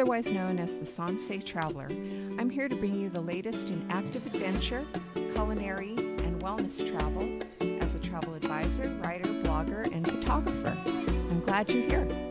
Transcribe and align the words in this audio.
otherwise 0.00 0.32
known 0.32 0.58
as 0.58 0.78
the 0.78 0.86
Sansei 0.86 1.44
Traveler. 1.44 1.86
I'm 2.38 2.48
here 2.48 2.70
to 2.70 2.74
bring 2.74 2.98
you 2.98 3.10
the 3.10 3.20
latest 3.20 3.68
in 3.68 3.86
active 3.90 4.24
adventure, 4.24 4.82
culinary, 5.34 5.90
and 5.90 6.40
wellness 6.40 6.90
travel 6.90 7.38
as 7.82 7.94
a 7.94 7.98
travel 7.98 8.32
advisor, 8.32 8.88
writer, 9.04 9.28
blogger, 9.42 9.92
and 9.94 10.08
photographer. 10.08 10.74
I'm 10.86 11.40
glad 11.40 11.70
you're 11.70 11.82
here. 11.82 12.30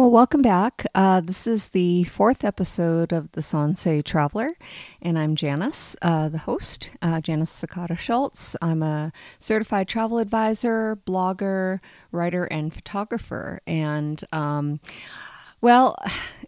Well, 0.00 0.10
welcome 0.10 0.40
back. 0.40 0.86
Uh, 0.94 1.20
this 1.20 1.46
is 1.46 1.68
the 1.68 2.04
fourth 2.04 2.42
episode 2.42 3.12
of 3.12 3.30
the 3.32 3.42
Sansei 3.42 4.02
Traveler, 4.02 4.54
and 5.02 5.18
I'm 5.18 5.36
Janice, 5.36 5.94
uh, 6.00 6.30
the 6.30 6.38
host, 6.38 6.88
uh, 7.02 7.20
Janice 7.20 7.62
Sakata 7.62 7.98
Schultz. 7.98 8.56
I'm 8.62 8.82
a 8.82 9.12
certified 9.38 9.88
travel 9.88 10.16
advisor, 10.16 10.96
blogger, 11.06 11.80
writer, 12.12 12.44
and 12.44 12.72
photographer. 12.72 13.60
And, 13.66 14.24
um, 14.32 14.80
well, 15.60 15.98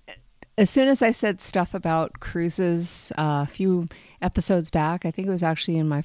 as 0.57 0.71
soon 0.71 0.89
as 0.89 1.03
I 1.03 1.11
said 1.11 1.43
stuff 1.43 1.75
about 1.75 2.21
cruises 2.21 3.13
uh, 3.19 3.45
a 3.47 3.51
few 3.51 3.87
episodes 4.23 4.71
back, 4.71 5.05
I 5.05 5.11
think 5.11 5.29
it 5.29 5.31
was 5.31 5.43
actually 5.43 5.77
in 5.77 5.89
my 5.89 6.05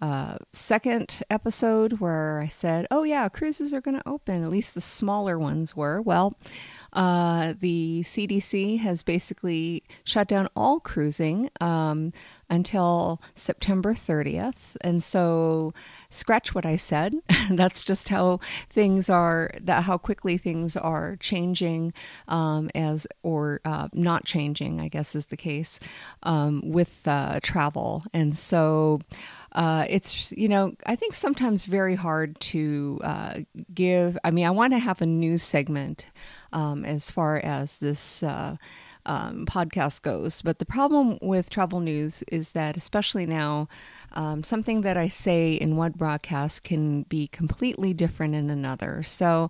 uh, 0.00 0.36
second 0.54 1.20
episode 1.28 1.94
where 1.94 2.40
I 2.40 2.48
said, 2.48 2.86
oh, 2.90 3.02
yeah, 3.02 3.28
cruises 3.28 3.74
are 3.74 3.82
going 3.82 3.98
to 3.98 4.08
open. 4.08 4.42
At 4.42 4.50
least 4.50 4.74
the 4.74 4.80
smaller 4.80 5.38
ones 5.38 5.76
were. 5.76 6.00
Well, 6.00 6.32
uh, 6.96 7.52
the 7.60 8.00
CDC 8.04 8.78
has 8.78 9.02
basically 9.02 9.82
shut 10.02 10.26
down 10.26 10.48
all 10.56 10.80
cruising 10.80 11.50
um, 11.60 12.10
until 12.48 13.20
September 13.34 13.92
30th. 13.92 14.76
And 14.80 15.02
so, 15.02 15.74
scratch 16.08 16.54
what 16.54 16.64
I 16.64 16.76
said. 16.76 17.12
That's 17.50 17.82
just 17.82 18.08
how 18.08 18.40
things 18.70 19.10
are, 19.10 19.50
that 19.60 19.82
how 19.82 19.98
quickly 19.98 20.38
things 20.38 20.74
are 20.74 21.16
changing 21.16 21.92
um, 22.28 22.70
as, 22.74 23.06
or 23.22 23.60
uh, 23.66 23.88
not 23.92 24.24
changing, 24.24 24.80
I 24.80 24.88
guess 24.88 25.14
is 25.14 25.26
the 25.26 25.36
case, 25.36 25.78
um, 26.22 26.62
with 26.64 27.06
uh, 27.06 27.40
travel. 27.42 28.04
And 28.14 28.34
so, 28.34 29.00
uh, 29.52 29.86
it's 29.88 30.32
you 30.32 30.48
know 30.48 30.74
I 30.84 30.96
think 30.96 31.14
sometimes 31.14 31.64
very 31.64 31.94
hard 31.94 32.38
to 32.40 33.00
uh, 33.02 33.40
give. 33.72 34.18
I 34.22 34.30
mean, 34.30 34.44
I 34.46 34.50
want 34.50 34.74
to 34.74 34.78
have 34.78 35.00
a 35.00 35.06
news 35.06 35.42
segment 35.42 36.06
um, 36.52 36.84
as 36.84 37.10
far 37.10 37.38
as 37.38 37.78
this 37.78 38.22
uh, 38.22 38.56
um, 39.06 39.46
podcast 39.46 40.02
goes. 40.02 40.42
But 40.42 40.58
the 40.58 40.66
problem 40.66 41.18
with 41.22 41.48
travel 41.48 41.80
news 41.80 42.22
is 42.28 42.52
that, 42.52 42.76
especially 42.76 43.26
now, 43.26 43.68
um, 44.12 44.42
something 44.42 44.82
that 44.82 44.96
I 44.96 45.08
say 45.08 45.54
in 45.54 45.76
one 45.76 45.92
broadcast 45.92 46.64
can 46.64 47.02
be 47.04 47.28
completely 47.28 47.94
different 47.94 48.34
in 48.34 48.50
another. 48.50 49.02
So, 49.02 49.48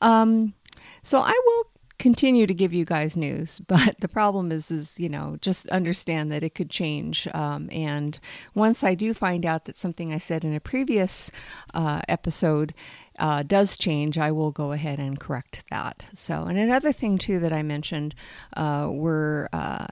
um, 0.00 0.54
so 1.02 1.18
I 1.18 1.38
will 1.46 1.64
continue 1.98 2.46
to 2.46 2.54
give 2.54 2.72
you 2.72 2.84
guys 2.84 3.16
news 3.16 3.60
but 3.68 3.98
the 4.00 4.08
problem 4.08 4.50
is 4.50 4.70
is 4.70 4.98
you 4.98 5.08
know 5.08 5.36
just 5.40 5.68
understand 5.68 6.30
that 6.30 6.42
it 6.42 6.54
could 6.54 6.68
change 6.68 7.28
um, 7.32 7.68
and 7.70 8.18
once 8.52 8.82
i 8.82 8.94
do 8.94 9.14
find 9.14 9.46
out 9.46 9.64
that 9.64 9.76
something 9.76 10.12
i 10.12 10.18
said 10.18 10.44
in 10.44 10.52
a 10.54 10.60
previous 10.60 11.30
uh, 11.72 12.00
episode 12.08 12.74
uh, 13.18 13.42
does 13.42 13.76
change, 13.76 14.18
I 14.18 14.30
will 14.32 14.50
go 14.50 14.72
ahead 14.72 14.98
and 14.98 15.18
correct 15.18 15.64
that. 15.70 16.06
So, 16.14 16.44
and 16.44 16.58
another 16.58 16.92
thing 16.92 17.18
too 17.18 17.38
that 17.40 17.52
I 17.52 17.62
mentioned 17.62 18.14
uh, 18.56 18.88
were 18.90 19.48
uh, 19.52 19.86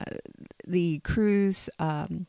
the 0.65 0.99
cruise. 0.99 1.69
Um, 1.79 2.27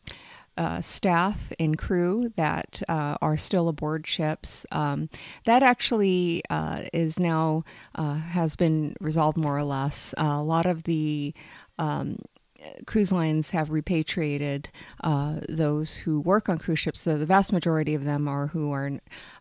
uh, 0.56 0.81
staff 0.81 1.53
and 1.59 1.77
crew 1.77 2.33
that 2.36 2.80
uh, 2.89 3.17
are 3.20 3.36
still 3.36 3.69
aboard 3.69 4.07
ships. 4.07 4.64
Um, 4.70 5.08
that 5.46 5.63
actually 5.63 6.42
uh, 6.48 6.85
is 6.92 7.19
now 7.19 7.64
uh, 7.96 8.14
has 8.14 8.55
been 8.55 8.95
resolved 9.01 9.36
more 9.36 9.58
or 9.58 9.64
less. 9.64 10.14
Uh, 10.17 10.35
a 10.35 10.42
lot 10.42 10.67
of 10.67 10.85
the 10.85 11.35
um, 11.79 12.19
cruise 12.86 13.13
lines 13.13 13.51
have 13.51 13.70
repatriated 13.70 14.69
uh, 15.02 15.41
those 15.48 15.97
who 15.97 16.20
work 16.20 16.48
on 16.48 16.58
cruise 16.58 16.79
ships. 16.79 17.01
So 17.02 17.19
the 17.19 17.27
vast 17.27 17.52
majority 17.52 17.95
of 17.95 18.05
them 18.05 18.29
are 18.29 18.48
who 18.48 18.73
are 18.73 18.92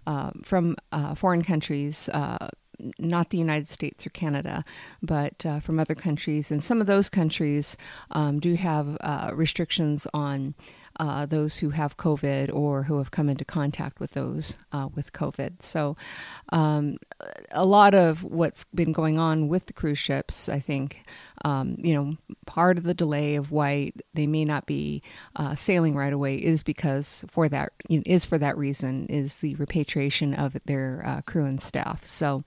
uh, 0.08 0.32
from 0.44 0.76
uh, 0.92 1.16
foreign 1.16 1.44
countries. 1.44 2.10
Uh, 2.10 2.50
not 2.98 3.30
the 3.30 3.38
United 3.38 3.70
States 3.70 4.06
or 4.06 4.10
Canada, 4.10 4.64
but 5.02 5.46
uh, 5.46 5.60
from 5.60 5.80
other 5.80 5.96
countries. 5.96 6.52
And 6.52 6.64
some 6.64 6.82
of 6.82 6.88
those 6.88 7.08
countries 7.08 7.78
um, 8.12 8.40
do 8.40 8.56
have 8.56 8.98
uh, 9.00 9.32
restrictions 9.34 10.08
on 10.14 10.54
uh, 11.00 11.26
those 11.26 11.58
who 11.58 11.72
have 11.72 11.98
COVID 11.98 12.54
or 12.54 12.84
who 12.84 12.98
have 12.98 13.12
come 13.12 13.30
into 13.30 13.46
contact 13.46 14.00
with 14.00 14.12
those 14.12 14.58
uh, 14.72 14.90
with 14.94 15.14
COVID. 15.14 15.62
So, 15.62 15.96
um, 16.50 16.98
a 17.52 17.66
lot 17.66 17.94
of 17.94 18.24
what's 18.24 18.66
been 18.66 18.92
going 18.92 19.18
on 19.18 19.48
with 19.48 19.66
the 19.66 19.74
cruise 19.74 19.98
ships, 19.98 20.48
I 20.50 20.60
think, 20.60 21.04
um, 21.46 21.76
you 21.80 21.94
know, 21.94 22.18
part 22.46 22.78
of 22.78 22.84
the 22.84 22.94
delay 22.94 23.36
of 23.36 23.52
why 23.52 23.92
they 24.14 24.28
may 24.28 24.46
not 24.46 24.66
be 24.66 25.02
uh, 25.36 25.56
sailing 25.56 25.96
right 25.96 26.14
away 26.14 26.36
is 26.36 26.64
because 26.64 27.26
for 27.28 27.50
that 27.50 27.74
you 27.90 27.98
know, 27.98 28.04
is 28.06 28.26
for 28.26 28.38
that 28.38 28.58
reason 28.58 29.08
is 29.08 29.38
the 29.38 29.56
repatriation 29.56 30.34
of 30.34 30.58
their 30.66 31.02
uh, 31.06 31.22
crew 31.22 31.46
and 31.46 31.62
staff. 31.62 32.04
So, 32.04 32.44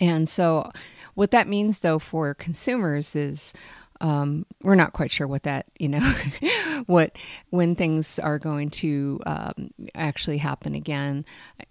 and 0.00 0.28
so. 0.28 0.70
What 1.14 1.32
that 1.32 1.48
means, 1.48 1.80
though, 1.80 1.98
for 1.98 2.32
consumers 2.34 3.16
is 3.16 3.52
um, 4.00 4.46
we're 4.62 4.74
not 4.74 4.92
quite 4.92 5.10
sure 5.10 5.26
what 5.26 5.42
that 5.42 5.66
you 5.78 5.88
know 5.88 6.14
what 6.86 7.16
when 7.50 7.74
things 7.74 8.18
are 8.18 8.38
going 8.38 8.70
to 8.70 9.20
um, 9.26 9.70
actually 9.94 10.38
happen 10.38 10.74
again. 10.74 11.24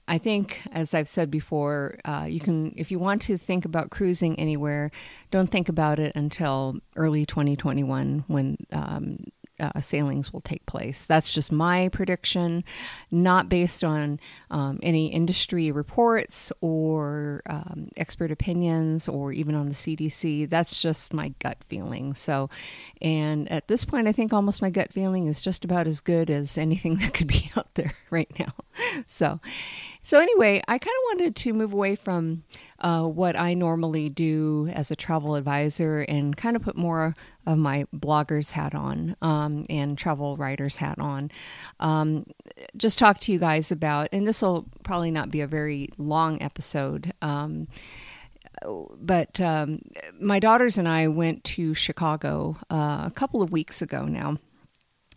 I 0.07 0.17
think 0.17 0.61
as 0.71 0.93
i've 0.93 1.07
said 1.07 1.29
before 1.29 1.99
uh, 2.05 2.25
you 2.27 2.39
can 2.39 2.73
if 2.75 2.91
you 2.91 2.99
want 2.99 3.21
to 3.23 3.37
think 3.37 3.65
about 3.65 3.91
cruising 3.91 4.39
anywhere 4.39 4.91
don't 5.31 5.49
think 5.49 5.69
about 5.69 5.99
it 5.99 6.15
until 6.15 6.79
early 6.95 7.25
2021 7.25 8.23
when 8.27 8.57
um, 8.71 9.19
uh, 9.59 9.81
sailings 9.81 10.31
will 10.31 10.41
take 10.41 10.65
place. 10.65 11.05
That's 11.05 11.33
just 11.33 11.51
my 11.51 11.89
prediction, 11.89 12.63
not 13.11 13.49
based 13.49 13.83
on 13.83 14.19
um, 14.51 14.79
any 14.81 15.07
industry 15.07 15.71
reports 15.71 16.51
or 16.61 17.41
um, 17.47 17.89
expert 17.97 18.31
opinions 18.31 19.07
or 19.07 19.31
even 19.31 19.55
on 19.55 19.69
the 19.69 19.75
CDC. 19.75 20.49
That's 20.49 20.81
just 20.81 21.13
my 21.13 21.33
gut 21.39 21.57
feeling. 21.67 22.15
So, 22.15 22.49
and 23.01 23.51
at 23.51 23.67
this 23.67 23.85
point, 23.85 24.07
I 24.07 24.11
think 24.11 24.33
almost 24.33 24.61
my 24.61 24.69
gut 24.69 24.91
feeling 24.91 25.27
is 25.27 25.41
just 25.41 25.65
about 25.65 25.87
as 25.87 26.01
good 26.01 26.29
as 26.29 26.57
anything 26.57 26.95
that 26.99 27.13
could 27.13 27.27
be 27.27 27.51
out 27.55 27.73
there 27.75 27.95
right 28.09 28.31
now. 28.39 28.53
So, 29.05 29.39
so 30.01 30.19
anyway, 30.19 30.61
I 30.67 30.77
kind 30.77 30.95
of 30.95 31.17
wanted 31.17 31.35
to 31.35 31.53
move 31.53 31.73
away 31.73 31.95
from 31.95 32.43
uh, 32.79 33.05
what 33.05 33.35
I 33.35 33.53
normally 33.53 34.09
do 34.09 34.71
as 34.73 34.89
a 34.89 34.95
travel 34.95 35.35
advisor 35.35 35.99
and 36.01 36.35
kind 36.35 36.55
of 36.55 36.61
put 36.61 36.77
more 36.77 37.15
of 37.49 37.57
my 37.57 37.85
blogger's 37.93 38.51
hat 38.51 38.75
on 38.75 39.15
um, 39.23 39.65
and 39.69 39.97
travel 39.97 40.37
writer's 40.37 40.75
hat 40.75 40.99
on. 40.99 41.31
Um, 41.79 42.27
just 42.77 42.99
talk 42.99 43.19
to 43.21 43.31
you 43.31 43.39
guys 43.39 43.71
about, 43.71 44.09
and 44.11 44.27
this 44.27 44.43
will 44.43 44.67
probably 44.83 45.09
not 45.09 45.31
be 45.31 45.41
a 45.41 45.47
very 45.47 45.89
long 45.97 46.41
episode. 46.43 47.11
Um, 47.23 47.67
but 49.01 49.41
um, 49.41 49.81
my 50.19 50.39
daughters 50.39 50.77
and 50.77 50.87
I 50.87 51.07
went 51.07 51.43
to 51.45 51.73
Chicago 51.73 52.57
uh, 52.69 53.03
a 53.05 53.11
couple 53.15 53.41
of 53.41 53.51
weeks 53.51 53.81
ago 53.81 54.05
now 54.05 54.37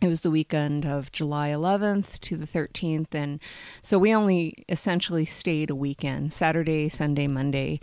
it 0.03 0.07
was 0.07 0.21
the 0.21 0.31
weekend 0.31 0.85
of 0.85 1.11
July 1.11 1.49
11th 1.49 2.19
to 2.19 2.35
the 2.35 2.45
13th. 2.45 3.13
And 3.13 3.41
so 3.81 3.97
we 3.97 4.13
only 4.13 4.65
essentially 4.67 5.25
stayed 5.25 5.69
a 5.69 5.75
weekend 5.75 6.33
Saturday, 6.33 6.89
Sunday, 6.89 7.27
Monday, 7.27 7.79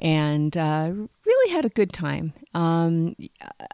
and 0.00 0.54
uh, 0.56 0.92
really 1.24 1.52
had 1.52 1.64
a 1.64 1.70
good 1.70 1.92
time. 1.92 2.34
Um, 2.54 3.16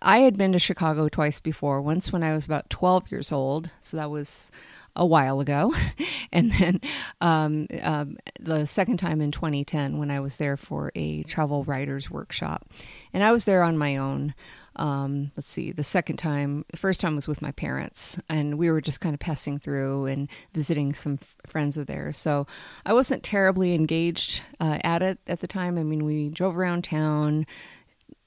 I 0.01 0.19
had 0.19 0.37
been 0.37 0.53
to 0.53 0.59
Chicago 0.59 1.09
twice 1.09 1.41
before, 1.41 1.83
once 1.83 2.13
when 2.13 2.23
I 2.23 2.33
was 2.35 2.45
about 2.45 2.71
12 2.71 3.11
years 3.11 3.33
old. 3.33 3.71
So 3.81 3.97
that 3.97 4.11
was 4.11 4.51
a 4.95 5.07
while 5.07 5.41
ago. 5.41 5.75
and 6.33 6.53
then 6.53 6.81
um, 7.21 7.67
um, 7.83 8.17
the 8.39 8.67
second 8.67 8.99
time 8.99 9.21
in 9.21 9.33
2010 9.33 9.99
when 9.99 10.11
I 10.11 10.21
was 10.21 10.37
there 10.37 10.57
for 10.57 10.93
a 10.95 11.23
travel 11.25 11.65
writers 11.65 12.11
workshop. 12.11 12.69
And 13.13 13.25
I 13.25 13.33
was 13.33 13.45
there 13.45 13.63
on 13.63 13.79
my 13.79 13.97
own. 13.97 14.35
Um, 14.79 15.33
let's 15.37 15.49
see, 15.49 15.73
the 15.73 15.83
second 15.83 16.19
time, 16.19 16.65
the 16.71 16.77
first 16.77 17.01
time 17.01 17.17
was 17.17 17.27
with 17.27 17.43
my 17.43 17.51
parents, 17.51 18.21
and 18.29 18.59
we 18.59 18.71
were 18.71 18.81
just 18.81 19.01
kind 19.01 19.13
of 19.13 19.19
passing 19.19 19.59
through 19.59 20.07
and 20.07 20.31
visiting 20.55 20.95
some 20.95 21.19
f- 21.21 21.35
friends 21.47 21.77
of 21.77 21.87
theirs. 21.87 22.17
So 22.17 22.47
I 22.87 22.93
wasn't 22.93 23.25
terribly 23.25 23.75
engaged 23.75 24.43
uh, 24.61 24.79
at 24.85 25.03
it 25.03 25.19
at 25.27 25.41
the 25.41 25.49
time. 25.49 25.79
I 25.79 25.83
mean, 25.83 26.05
we 26.05 26.29
drove 26.29 26.57
around 26.57 26.85
town, 26.85 27.45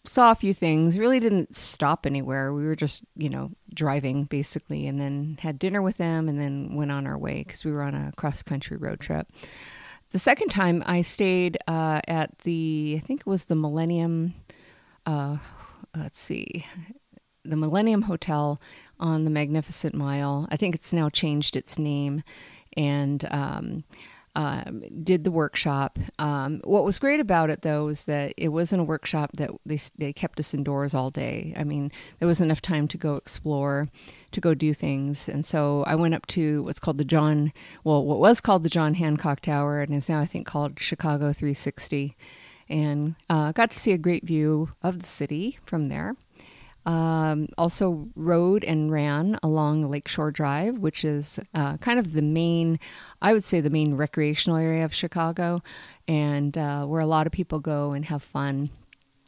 saw 0.03 0.31
a 0.31 0.35
few 0.35 0.53
things, 0.53 0.97
really 0.97 1.21
didn't 1.21 1.55
stop 1.55 2.05
anywhere. 2.05 2.53
We 2.53 2.65
were 2.65 2.75
just, 2.75 3.05
you 3.15 3.29
know, 3.29 3.51
driving 3.73 4.25
basically, 4.25 4.87
and 4.87 4.99
then 4.99 5.37
had 5.41 5.57
dinner 5.57 5.81
with 5.81 5.97
them, 5.97 6.27
and 6.27 6.37
then 6.37 6.75
went 6.75 6.91
on 6.91 7.07
our 7.07 7.17
way 7.17 7.43
because 7.45 7.63
we 7.63 7.71
were 7.71 7.83
on 7.83 7.95
a 7.95 8.11
cross 8.17 8.43
country 8.43 8.75
road 8.75 8.99
trip. 8.99 9.27
The 10.09 10.19
second 10.19 10.49
time 10.49 10.83
I 10.85 11.03
stayed 11.03 11.57
uh, 11.67 12.01
at 12.05 12.37
the, 12.39 12.99
I 13.01 13.05
think 13.05 13.21
it 13.21 13.27
was 13.27 13.45
the 13.45 13.55
Millennium 13.55 14.33
uh, 15.05 15.37
let's 15.95 16.19
see, 16.19 16.65
the 17.43 17.55
Millennium 17.55 18.03
Hotel 18.03 18.61
on 18.99 19.23
the 19.23 19.29
Magnificent 19.29 19.95
Mile. 19.95 20.47
I 20.51 20.57
think 20.57 20.75
it's 20.75 20.93
now 20.93 21.09
changed 21.09 21.55
its 21.55 21.77
name. 21.77 22.23
and 22.77 23.25
um, 23.31 23.83
um, 24.35 24.83
did 25.03 25.23
the 25.23 25.31
workshop. 25.31 25.99
Um, 26.17 26.61
what 26.63 26.85
was 26.85 26.99
great 26.99 27.19
about 27.19 27.49
it, 27.49 27.63
though, 27.63 27.85
was 27.85 28.05
that 28.05 28.33
it 28.37 28.49
wasn't 28.49 28.81
a 28.81 28.85
workshop 28.85 29.31
that 29.37 29.51
they 29.65 29.79
they 29.97 30.13
kept 30.13 30.39
us 30.39 30.53
indoors 30.53 30.93
all 30.93 31.09
day. 31.09 31.53
I 31.57 31.63
mean, 31.63 31.91
there 32.19 32.27
was 32.27 32.39
enough 32.39 32.61
time 32.61 32.87
to 32.89 32.97
go 32.97 33.15
explore, 33.15 33.87
to 34.31 34.41
go 34.41 34.53
do 34.53 34.73
things, 34.73 35.27
and 35.27 35.45
so 35.45 35.83
I 35.83 35.95
went 35.95 36.13
up 36.13 36.27
to 36.27 36.63
what's 36.63 36.79
called 36.79 36.97
the 36.97 37.05
John, 37.05 37.51
well, 37.83 38.05
what 38.05 38.19
was 38.19 38.39
called 38.39 38.63
the 38.63 38.69
John 38.69 38.93
Hancock 38.93 39.41
Tower, 39.41 39.81
and 39.81 39.93
is 39.93 40.07
now 40.07 40.19
I 40.19 40.25
think 40.25 40.47
called 40.47 40.79
Chicago 40.79 41.33
360, 41.33 42.15
and 42.71 43.15
uh, 43.29 43.51
got 43.51 43.69
to 43.71 43.79
see 43.79 43.91
a 43.91 43.97
great 43.97 44.23
view 44.25 44.71
of 44.81 44.99
the 44.99 45.07
city 45.07 45.59
from 45.63 45.89
there. 45.89 46.15
Um, 46.83 47.49
also 47.59 48.07
rode 48.15 48.63
and 48.63 48.91
ran 48.91 49.37
along 49.43 49.83
Lake 49.83 50.07
Shore 50.07 50.31
Drive, 50.31 50.79
which 50.79 51.05
is 51.05 51.39
uh, 51.53 51.77
kind 51.77 51.99
of 51.99 52.13
the 52.13 52.23
main, 52.23 52.79
I 53.21 53.33
would 53.33 53.43
say, 53.43 53.61
the 53.61 53.69
main 53.69 53.93
recreational 53.93 54.57
area 54.57 54.83
of 54.83 54.93
Chicago, 54.93 55.61
and 56.07 56.57
uh, 56.57 56.85
where 56.85 57.01
a 57.01 57.05
lot 57.05 57.27
of 57.27 57.33
people 57.33 57.59
go 57.59 57.91
and 57.91 58.05
have 58.05 58.23
fun 58.23 58.71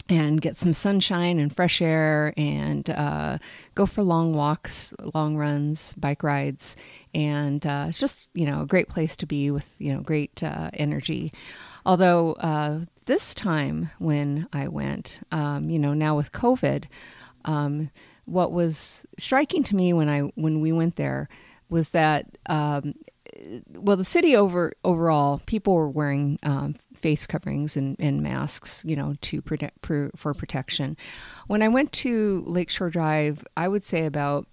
and 0.10 0.42
get 0.42 0.57
some 0.57 0.74
sunshine 0.74 1.40
and 1.40 1.56
fresh 1.56 1.81
air 1.81 2.34
and 2.36 2.90
uh, 2.90 3.38
go 3.75 3.86
for 3.86 4.04
long 4.04 4.34
walks, 4.34 4.94
long 5.13 5.38
runs, 5.38 5.94
bike 5.94 6.24
rides, 6.24 6.75
and 7.13 7.66
uh, 7.66 7.86
it's 7.88 8.00
just 8.00 8.30
you 8.34 8.45
know 8.45 8.62
a 8.62 8.66
great 8.66 8.90
place 8.90 9.16
to 9.16 9.25
be 9.25 9.51
with 9.51 9.69
you 9.78 9.94
know 9.94 10.01
great 10.01 10.42
uh, 10.44 10.72
energy. 10.74 11.31
Although 11.86 12.34
uh, 12.34 12.81
this 13.06 13.34
time 13.34 13.92
when 14.00 14.48
I 14.54 14.68
went, 14.68 15.22
um, 15.32 15.70
you 15.70 15.80
know, 15.80 15.94
now 15.94 16.16
with 16.16 16.32
COVID. 16.32 16.86
Um, 17.46 17.92
what 18.26 18.52
was 18.54 19.06
striking 19.18 19.64
to 19.66 19.76
me 19.76 19.92
when 19.92 20.08
I 20.08 20.22
when 20.36 20.62
we 20.62 20.72
went 20.72 20.96
there 20.96 21.28
was 21.70 21.90
that 21.90 22.38
um, 22.46 22.94
well, 23.74 23.98
the 23.98 24.06
city 24.06 24.36
over 24.36 24.74
overall, 24.84 25.42
people 25.46 25.74
were 25.74 25.90
wearing 25.90 26.40
um, 26.44 26.76
face 26.96 27.26
coverings 27.26 27.76
and, 27.76 27.96
and, 28.00 28.22
masks, 28.22 28.84
you 28.86 28.96
know, 28.96 29.16
to 29.22 29.42
protect 29.42 29.86
for, 29.86 30.12
for 30.16 30.34
protection. 30.34 30.98
When 31.48 31.62
I 31.62 31.68
went 31.68 31.92
to 31.94 32.44
Lake 32.46 32.70
Shore 32.70 32.90
Drive, 32.90 33.46
I 33.58 33.68
would 33.68 33.84
say 33.84 34.06
about 34.06 34.48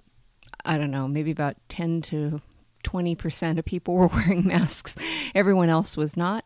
I 0.65 0.77
don't 0.77 0.91
know, 0.91 1.09
maybe 1.09 1.31
about 1.31 1.57
ten 1.69 2.03
to 2.03 2.41
20% 2.83 3.59
of 3.59 3.65
people 3.65 3.95
were 3.97 4.09
wearing 4.09 4.47
masks. 4.47 4.97
Everyone 5.35 5.69
else 5.69 5.97
was 5.97 6.17
not. 6.17 6.45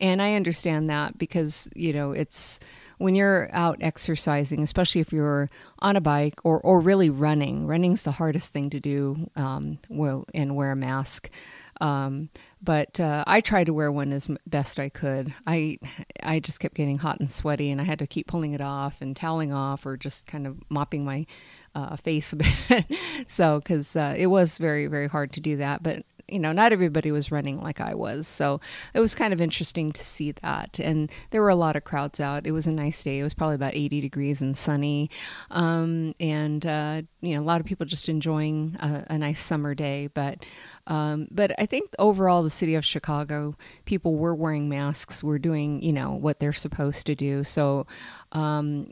And 0.00 0.20
I 0.20 0.34
understand 0.34 0.90
that 0.90 1.18
because, 1.18 1.68
you 1.74 1.92
know, 1.92 2.12
it's 2.12 2.60
when 2.98 3.14
you're 3.14 3.48
out 3.52 3.78
exercising, 3.80 4.62
especially 4.62 5.00
if 5.00 5.12
you're 5.12 5.48
on 5.80 5.96
a 5.96 6.00
bike 6.00 6.40
or, 6.44 6.60
or 6.60 6.80
really 6.80 7.10
running, 7.10 7.66
running's 7.66 8.02
the 8.02 8.12
hardest 8.12 8.52
thing 8.52 8.70
to 8.70 8.80
do 8.80 9.30
um, 9.36 9.78
well, 9.88 10.24
and 10.34 10.56
wear 10.56 10.72
a 10.72 10.76
mask. 10.76 11.30
Um, 11.80 12.30
but 12.62 12.98
uh, 13.00 13.24
I 13.26 13.40
tried 13.40 13.64
to 13.64 13.74
wear 13.74 13.90
one 13.90 14.12
as 14.12 14.28
best 14.46 14.78
I 14.78 14.88
could. 14.88 15.34
I 15.46 15.78
I 16.22 16.40
just 16.40 16.60
kept 16.60 16.76
getting 16.76 16.98
hot 16.98 17.20
and 17.20 17.30
sweaty, 17.30 17.70
and 17.70 17.80
I 17.80 17.84
had 17.84 17.98
to 17.98 18.06
keep 18.06 18.26
pulling 18.26 18.52
it 18.52 18.60
off 18.60 19.00
and 19.00 19.16
toweling 19.16 19.52
off, 19.52 19.84
or 19.84 19.96
just 19.96 20.26
kind 20.26 20.46
of 20.46 20.56
mopping 20.70 21.04
my 21.04 21.26
uh, 21.74 21.96
face 21.96 22.32
a 22.32 22.36
bit. 22.36 22.84
so, 23.26 23.58
because 23.58 23.96
uh, 23.96 24.14
it 24.16 24.26
was 24.26 24.58
very 24.58 24.86
very 24.86 25.08
hard 25.08 25.32
to 25.32 25.40
do 25.40 25.56
that, 25.56 25.82
but 25.82 26.04
you 26.28 26.38
know, 26.38 26.52
not 26.52 26.72
everybody 26.72 27.12
was 27.12 27.30
running 27.30 27.60
like 27.60 27.80
I 27.80 27.94
was. 27.94 28.26
So 28.26 28.60
it 28.94 29.00
was 29.00 29.14
kind 29.14 29.32
of 29.32 29.40
interesting 29.40 29.92
to 29.92 30.04
see 30.04 30.32
that. 30.42 30.78
And 30.80 31.10
there 31.30 31.42
were 31.42 31.50
a 31.50 31.54
lot 31.54 31.76
of 31.76 31.84
crowds 31.84 32.20
out. 32.20 32.46
It 32.46 32.52
was 32.52 32.66
a 32.66 32.72
nice 32.72 33.02
day. 33.02 33.18
It 33.18 33.22
was 33.22 33.34
probably 33.34 33.56
about 33.56 33.74
80 33.74 34.00
degrees 34.00 34.40
and 34.40 34.56
sunny. 34.56 35.10
Um, 35.50 36.14
and, 36.18 36.64
uh, 36.64 37.02
you 37.20 37.34
know, 37.34 37.42
a 37.42 37.44
lot 37.44 37.60
of 37.60 37.66
people 37.66 37.86
just 37.86 38.08
enjoying 38.08 38.76
a, 38.80 39.06
a 39.10 39.18
nice 39.18 39.40
summer 39.40 39.74
day. 39.74 40.08
But, 40.12 40.44
um, 40.86 41.28
but 41.30 41.52
I 41.58 41.66
think 41.66 41.90
overall, 41.98 42.42
the 42.42 42.50
city 42.50 42.74
of 42.74 42.84
Chicago, 42.84 43.56
people 43.84 44.16
were 44.16 44.34
wearing 44.34 44.68
masks, 44.68 45.22
were 45.22 45.38
doing, 45.38 45.82
you 45.82 45.92
know, 45.92 46.12
what 46.12 46.40
they're 46.40 46.52
supposed 46.52 47.06
to 47.06 47.14
do. 47.14 47.44
So, 47.44 47.86
um, 48.32 48.90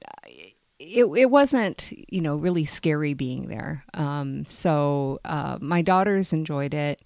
it, 0.83 1.05
it 1.05 1.31
wasn't 1.31 1.93
you 2.09 2.21
know 2.21 2.37
really 2.37 2.65
scary 2.65 3.15
being 3.15 3.49
there. 3.49 3.85
Um, 3.95 4.45
so 4.47 5.21
uh, 5.25 5.59
my 5.61 5.83
daughters 5.83 6.33
enjoyed 6.33 6.75
it. 6.75 7.03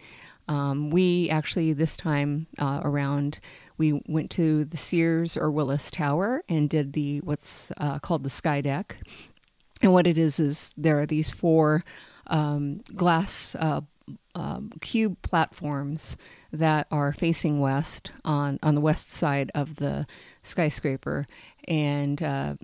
Um, 0.49 0.91
we 0.91 1.29
actually 1.31 1.73
this 1.73 1.97
time 1.97 2.47
uh, 2.59 2.81
around 2.83 3.41
we 3.79 4.01
went 4.07 4.31
to 4.33 4.65
the 4.65 4.77
sears 4.77 5.37
or 5.37 5.51
willis 5.51 5.91
tower 5.91 6.43
and 6.49 6.71
did 6.71 6.93
the 6.95 7.21
what's 7.21 7.73
uh, 7.79 7.99
called 7.99 8.23
the 8.23 8.31
sky 8.31 8.61
deck. 8.61 8.97
And 9.83 9.93
what 9.93 10.07
it 10.07 10.17
is 10.17 10.41
is 10.41 10.73
there 10.77 10.99
are 11.01 11.07
these 11.07 11.31
four 11.31 11.83
um, 12.29 12.79
glass 12.95 13.55
uh, 13.59 13.83
um, 14.35 14.73
cube 14.81 15.21
platforms 15.23 16.17
that 16.53 16.87
are 16.91 17.13
facing 17.13 17.61
west 17.61 18.13
on 18.25 18.59
on 18.63 18.75
the 18.75 18.81
west 18.81 19.11
side 19.11 19.51
of 19.55 19.77
the 19.77 20.07
skyscraper. 20.43 21.27
And 21.69 22.23
uh, 22.23 22.55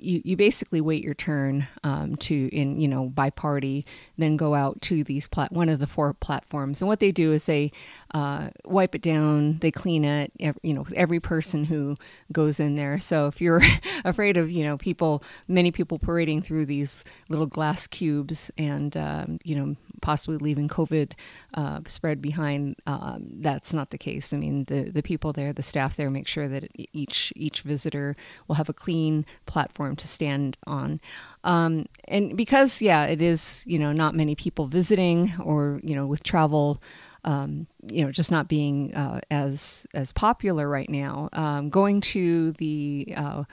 you, 0.00 0.22
you 0.24 0.36
basically 0.36 0.80
wait 0.80 1.02
your 1.02 1.14
turn 1.14 1.66
um, 1.84 2.16
to 2.16 2.48
in 2.54 2.80
you 2.80 2.88
know 2.88 3.08
by 3.08 3.30
party 3.30 3.84
then 4.16 4.36
go 4.36 4.54
out 4.54 4.80
to 4.82 5.04
these 5.04 5.26
plat 5.26 5.52
one 5.52 5.68
of 5.68 5.78
the 5.78 5.86
four 5.86 6.14
platforms. 6.14 6.80
And 6.80 6.88
what 6.88 7.00
they 7.00 7.12
do 7.12 7.32
is 7.32 7.44
they 7.44 7.72
uh, 8.14 8.48
wipe 8.64 8.94
it 8.94 9.02
down 9.02 9.58
they 9.58 9.70
clean 9.70 10.04
it 10.04 10.32
you 10.62 10.74
know 10.74 10.86
every 10.94 11.20
person 11.20 11.64
who 11.64 11.96
goes 12.32 12.60
in 12.60 12.76
there. 12.76 12.98
So 12.98 13.26
if 13.26 13.40
you're 13.40 13.62
afraid 14.04 14.36
of 14.36 14.50
you 14.50 14.64
know 14.64 14.76
people 14.76 15.22
many 15.46 15.70
people 15.70 15.98
parading 15.98 16.42
through 16.42 16.66
these 16.66 17.04
little 17.28 17.46
glass 17.46 17.86
cubes 17.86 18.50
and 18.58 18.96
um, 18.96 19.38
you 19.44 19.54
know 19.56 19.76
possibly 20.00 20.38
leaving 20.38 20.68
covid 20.68 21.12
uh, 21.54 21.80
spread 21.86 22.20
behind 22.20 22.76
um, 22.86 23.28
that's 23.40 23.72
not 23.72 23.90
the 23.90 23.98
case 23.98 24.32
i 24.32 24.36
mean 24.36 24.64
the 24.64 24.90
the 24.90 25.02
people 25.02 25.32
there 25.32 25.52
the 25.52 25.62
staff 25.62 25.96
there 25.96 26.10
make 26.10 26.26
sure 26.26 26.48
that 26.48 26.68
each 26.92 27.32
each 27.36 27.62
visitor 27.62 28.16
will 28.46 28.56
have 28.56 28.68
a 28.68 28.74
clean 28.74 29.24
platform 29.46 29.96
to 29.96 30.08
stand 30.08 30.56
on. 30.66 31.00
Um, 31.44 31.86
and 32.06 32.36
because, 32.36 32.82
yeah, 32.82 33.06
it 33.06 33.22
is, 33.22 33.64
you 33.66 33.78
know, 33.78 33.92
not 33.92 34.14
many 34.14 34.34
people 34.34 34.66
visiting 34.66 35.32
or, 35.42 35.80
you 35.82 35.94
know, 35.94 36.06
with 36.06 36.22
travel, 36.22 36.82
um, 37.24 37.66
you 37.90 38.04
know, 38.04 38.10
just 38.10 38.30
not 38.30 38.48
being 38.48 38.94
uh, 38.94 39.20
as 39.30 39.86
as 39.94 40.12
popular 40.12 40.68
right 40.68 40.88
now. 40.88 41.28
Um, 41.32 41.70
going 41.70 42.00
to 42.12 42.52
the 42.52 43.12
uh, 43.16 43.44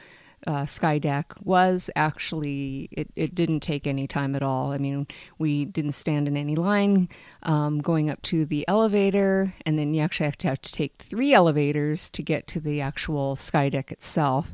uh, 0.47 0.65
Sky 0.65 0.99
Deck 0.99 1.33
was 1.43 1.89
actually 1.95 2.89
it, 2.91 3.09
it 3.15 3.35
didn't 3.35 3.61
take 3.61 3.87
any 3.87 4.07
time 4.07 4.35
at 4.35 4.43
all. 4.43 4.71
I 4.71 4.77
mean, 4.77 5.07
we 5.37 5.65
didn't 5.65 5.93
stand 5.93 6.27
in 6.27 6.37
any 6.37 6.55
line 6.55 7.09
um, 7.43 7.79
going 7.79 8.09
up 8.09 8.21
to 8.23 8.45
the 8.45 8.65
elevator, 8.67 9.53
and 9.65 9.77
then 9.79 9.93
you 9.93 10.01
actually 10.01 10.25
have 10.25 10.37
to 10.39 10.47
have 10.47 10.61
to 10.61 10.71
take 10.71 11.01
three 11.01 11.33
elevators 11.33 12.09
to 12.11 12.21
get 12.21 12.47
to 12.47 12.59
the 12.59 12.81
actual 12.81 13.35
Sky 13.35 13.69
Deck 13.69 13.91
itself. 13.91 14.53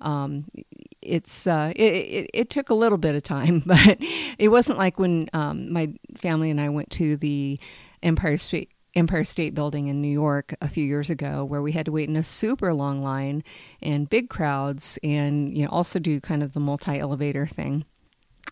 Um, 0.00 0.46
it's 1.02 1.46
uh, 1.46 1.72
it, 1.74 1.82
it, 1.82 2.30
it, 2.34 2.50
took 2.50 2.70
a 2.70 2.74
little 2.74 2.98
bit 2.98 3.14
of 3.14 3.22
time, 3.22 3.62
but 3.66 3.96
it 4.38 4.48
wasn't 4.48 4.78
like 4.78 4.98
when 4.98 5.28
um, 5.32 5.72
my 5.72 5.92
family 6.16 6.50
and 6.50 6.60
I 6.60 6.68
went 6.68 6.90
to 6.92 7.16
the 7.16 7.58
Empire 8.02 8.36
State 8.36 8.70
Empire 8.98 9.24
State 9.24 9.54
Building 9.54 9.86
in 9.86 10.02
New 10.02 10.08
York 10.08 10.54
a 10.60 10.68
few 10.68 10.84
years 10.84 11.08
ago, 11.08 11.44
where 11.44 11.62
we 11.62 11.72
had 11.72 11.86
to 11.86 11.92
wait 11.92 12.08
in 12.08 12.16
a 12.16 12.24
super 12.24 12.74
long 12.74 13.00
line 13.00 13.44
and 13.80 14.10
big 14.10 14.28
crowds, 14.28 14.98
and 15.04 15.56
you 15.56 15.62
know 15.62 15.70
also 15.70 15.98
do 16.00 16.20
kind 16.20 16.42
of 16.42 16.52
the 16.52 16.60
multi 16.60 16.98
elevator 16.98 17.46
thing 17.46 17.84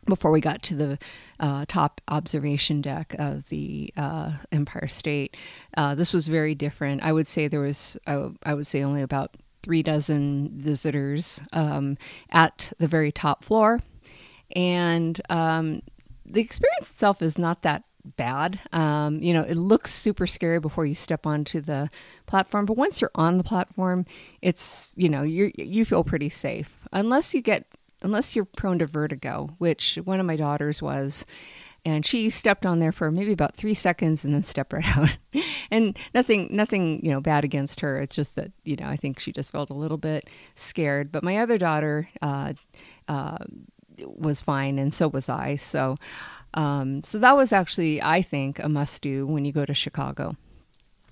before 0.05 0.31
we 0.31 0.41
got 0.41 0.63
to 0.63 0.77
the 0.77 0.99
uh, 1.41 1.65
top 1.67 2.01
observation 2.07 2.81
deck 2.81 3.17
of 3.19 3.49
the 3.49 3.93
uh, 3.97 4.35
Empire 4.53 4.87
State. 4.87 5.37
Uh, 5.77 5.97
this 5.97 6.13
was 6.13 6.29
very 6.29 6.55
different. 6.55 7.03
I 7.03 7.13
would 7.13 7.27
say 7.27 7.49
there 7.49 7.61
was, 7.61 7.99
I, 8.07 8.31
I 8.45 8.55
would 8.55 8.69
say, 8.69 8.85
only 8.85 9.03
about 9.03 9.37
three 9.65 9.83
dozen 9.83 10.53
visitors 10.55 11.41
um, 11.53 11.99
at 12.31 12.73
the 12.79 12.87
very 12.87 13.11
top 13.11 13.45
floor. 13.45 13.81
And 14.55 15.21
um, 15.29 15.83
the 16.25 16.41
experience 16.41 16.89
itself 16.91 17.21
is 17.21 17.37
not 17.37 17.63
that 17.63 17.83
bad. 18.17 18.61
Um, 18.73 19.23
you 19.23 19.35
know, 19.35 19.43
it 19.43 19.57
looks 19.57 19.93
super 19.93 20.27
scary 20.27 20.61
before 20.61 20.87
you 20.87 20.95
step 20.95 21.27
onto 21.27 21.61
the 21.61 21.89
platform, 22.27 22.67
but 22.67 22.77
once 22.77 23.01
you're 23.01 23.11
on 23.15 23.39
the 23.39 23.45
platform, 23.45 24.07
it's 24.43 24.93
you 24.97 25.09
know 25.09 25.23
you 25.23 25.53
you 25.57 25.85
feel 25.85 26.05
pretty 26.05 26.29
safe 26.29 26.77
unless 26.93 27.35
you 27.35 27.41
get 27.41 27.67
unless 28.03 28.37
you're 28.37 28.45
prone 28.45 28.79
to 28.79 28.87
vertigo, 28.87 29.55
which 29.59 29.97
one 30.05 30.21
of 30.21 30.27
my 30.27 30.37
daughters 30.37 30.81
was 30.81 31.25
and 31.87 32.05
she 32.05 32.31
stepped 32.31 32.67
on 32.67 32.81
there 32.81 32.91
for 32.91 33.13
maybe 33.13 33.31
about 33.31 33.55
three 33.55 33.73
seconds 33.73 34.25
and 34.25 34.35
then 34.35 34.43
stepped 34.43 34.73
right 34.73 34.85
out. 34.99 35.17
and 35.71 35.97
nothing, 36.13 36.49
nothing, 36.51 37.01
you 37.05 37.13
know, 37.13 37.21
bad 37.21 37.45
against 37.45 37.79
her. 37.79 38.01
It's 38.01 38.17
just 38.17 38.35
that 38.35 38.51
you 38.65 38.75
know 38.75 38.87
I 38.87 38.97
think 38.97 39.21
she 39.21 39.31
just 39.31 39.53
felt 39.53 39.71
a 39.71 39.75
little 39.75 39.97
bit 39.97 40.29
scared. 40.57 41.13
But 41.13 41.23
my 41.23 41.37
other 41.39 41.59
daughter 41.59 42.09
uh, 42.21 42.55
uh, 43.07 43.39
was 44.05 44.43
fine, 44.43 44.81
and 44.81 44.93
so 44.93 45.07
was 45.07 45.29
I. 45.29 45.55
So, 45.55 45.95
um, 46.55 47.03
so 47.03 47.19
that 47.19 47.37
was 47.37 47.53
actually 47.53 48.01
I 48.03 48.23
think 48.23 48.59
a 48.59 48.69
must 48.69 49.03
do 49.03 49.27
when 49.27 49.45
you 49.45 49.53
go 49.53 49.65
to 49.67 49.75
Chicago. 49.75 50.37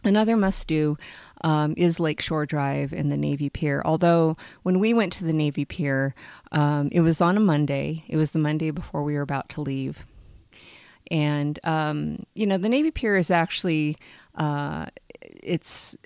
Another 0.05 0.37
must 0.37 0.69
do 0.69 0.97
um, 1.43 1.75
is 1.76 1.99
Lake 2.00 2.21
Shore 2.21 2.47
Drive 2.47 2.93
and 2.93 3.11
the 3.11 3.17
Navy 3.17 3.49
Pier. 3.49 3.83
Although 3.85 4.37
when 4.62 4.79
we 4.79 4.93
went 4.95 5.12
to 5.14 5.25
the 5.25 5.33
Navy 5.33 5.64
Pier, 5.64 6.14
um, 6.53 6.88
it 6.93 7.00
was 7.00 7.21
on 7.21 7.37
a 7.37 7.41
Monday. 7.41 8.05
It 8.09 8.17
was 8.17 8.33
the 8.33 8.38
Monday 8.38 8.71
before 8.71 9.03
we 9.03 9.14
were 9.14 9.23
about 9.23 9.49
to 9.50 9.61
leave 9.61 10.05
And 11.11 11.59
um, 11.64 12.25
you 12.35 12.47
know, 12.47 12.59
the 12.59 12.69
Navy 12.69 12.91
Pier 12.91 13.17
is 13.17 13.31
actually 13.31 13.97
uh, 14.35 14.87
it's 15.21 15.97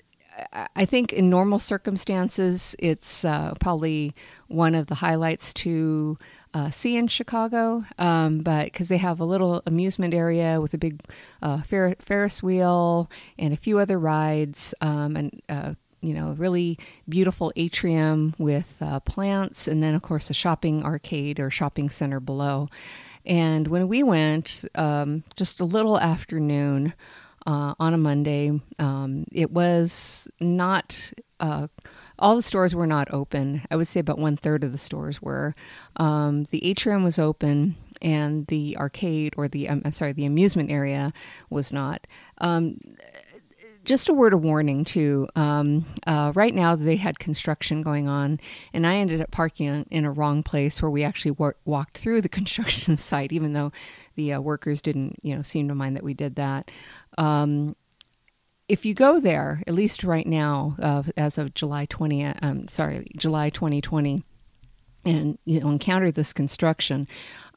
I 0.75 0.85
think 0.85 1.11
in 1.13 1.29
normal 1.29 1.59
circumstances, 1.59 2.75
it's 2.79 3.25
uh, 3.25 3.53
probably 3.59 4.13
one 4.47 4.75
of 4.75 4.87
the 4.87 4.95
highlights 4.95 5.53
to 5.55 6.17
uh, 6.53 6.71
see 6.71 6.95
in 6.95 7.07
Chicago. 7.07 7.81
Um, 7.97 8.39
but 8.39 8.65
because 8.65 8.87
they 8.87 8.97
have 8.97 9.19
a 9.19 9.25
little 9.25 9.61
amusement 9.65 10.13
area 10.13 10.59
with 10.61 10.73
a 10.73 10.77
big 10.77 11.01
uh, 11.41 11.61
Fer- 11.61 11.95
Ferris 11.99 12.41
wheel 12.41 13.09
and 13.37 13.53
a 13.53 13.57
few 13.57 13.79
other 13.79 13.99
rides, 13.99 14.73
um, 14.81 15.15
and 15.15 15.41
uh, 15.49 15.73
you 16.01 16.13
know, 16.13 16.31
really 16.37 16.77
beautiful 17.07 17.51
atrium 17.55 18.33
with 18.37 18.77
uh, 18.81 18.99
plants, 19.01 19.67
and 19.67 19.83
then 19.83 19.95
of 19.95 20.01
course 20.01 20.29
a 20.29 20.33
shopping 20.33 20.83
arcade 20.83 21.39
or 21.39 21.49
shopping 21.49 21.89
center 21.89 22.19
below. 22.19 22.69
And 23.25 23.67
when 23.67 23.87
we 23.87 24.01
went, 24.01 24.63
um, 24.75 25.23
just 25.35 25.59
a 25.59 25.65
little 25.65 25.99
afternoon 25.99 26.93
uh, 27.45 27.73
on 27.79 27.93
a 27.93 27.97
Monday. 27.97 28.59
Um, 28.77 29.25
it 29.31 29.51
was 29.51 30.27
not. 30.39 31.11
Uh, 31.39 31.67
all 32.19 32.35
the 32.35 32.41
stores 32.41 32.75
were 32.75 32.87
not 32.87 33.11
open. 33.11 33.63
I 33.71 33.75
would 33.75 33.87
say 33.87 33.99
about 33.99 34.19
one 34.19 34.37
third 34.37 34.63
of 34.63 34.71
the 34.71 34.77
stores 34.77 35.21
were. 35.21 35.55
Um, 35.97 36.43
the 36.45 36.65
atrium 36.65 37.03
was 37.03 37.17
open, 37.17 37.75
and 38.01 38.45
the 38.47 38.77
arcade 38.77 39.33
or 39.37 39.47
the 39.47 39.69
um, 39.69 39.81
I'm 39.85 39.91
sorry, 39.91 40.13
the 40.13 40.25
amusement 40.25 40.69
area 40.69 41.13
was 41.49 41.73
not. 41.73 42.05
Um, 42.39 42.79
just 43.85 44.09
a 44.09 44.13
word 44.13 44.33
of 44.33 44.43
warning 44.43 44.83
too. 44.83 45.27
Um, 45.35 45.85
uh, 46.05 46.31
right 46.35 46.53
now, 46.53 46.75
they 46.75 46.97
had 46.97 47.17
construction 47.17 47.81
going 47.81 48.07
on, 48.07 48.37
and 48.73 48.85
I 48.85 48.95
ended 48.95 49.21
up 49.21 49.31
parking 49.31 49.85
in 49.89 50.05
a 50.05 50.11
wrong 50.11 50.43
place 50.43 50.81
where 50.81 50.91
we 50.91 51.03
actually 51.03 51.31
wor- 51.31 51.55
walked 51.65 51.97
through 51.97 52.21
the 52.21 52.29
construction 52.39 52.97
site, 52.97 53.31
even 53.31 53.53
though 53.53 53.71
the 54.15 54.33
uh, 54.33 54.41
workers 54.41 54.81
didn't, 54.81 55.17
you 55.23 55.35
know, 55.35 55.41
seem 55.41 55.67
to 55.69 55.75
mind 55.75 55.95
that 55.95 56.03
we 56.03 56.13
did 56.13 56.35
that. 56.35 56.69
Um, 57.17 57.75
if 58.69 58.85
you 58.85 58.93
go 58.93 59.19
there, 59.19 59.63
at 59.67 59.73
least 59.73 60.03
right 60.03 60.27
now, 60.27 60.75
uh, 60.79 61.03
as 61.17 61.37
of 61.39 61.55
July 61.55 61.85
20, 61.85 62.25
um, 62.25 62.67
sorry, 62.67 63.07
July 63.17 63.49
2020, 63.49 64.23
and 65.05 65.37
you 65.45 65.59
know 65.59 65.69
encounter 65.69 66.11
this 66.11 66.31
construction, 66.31 67.07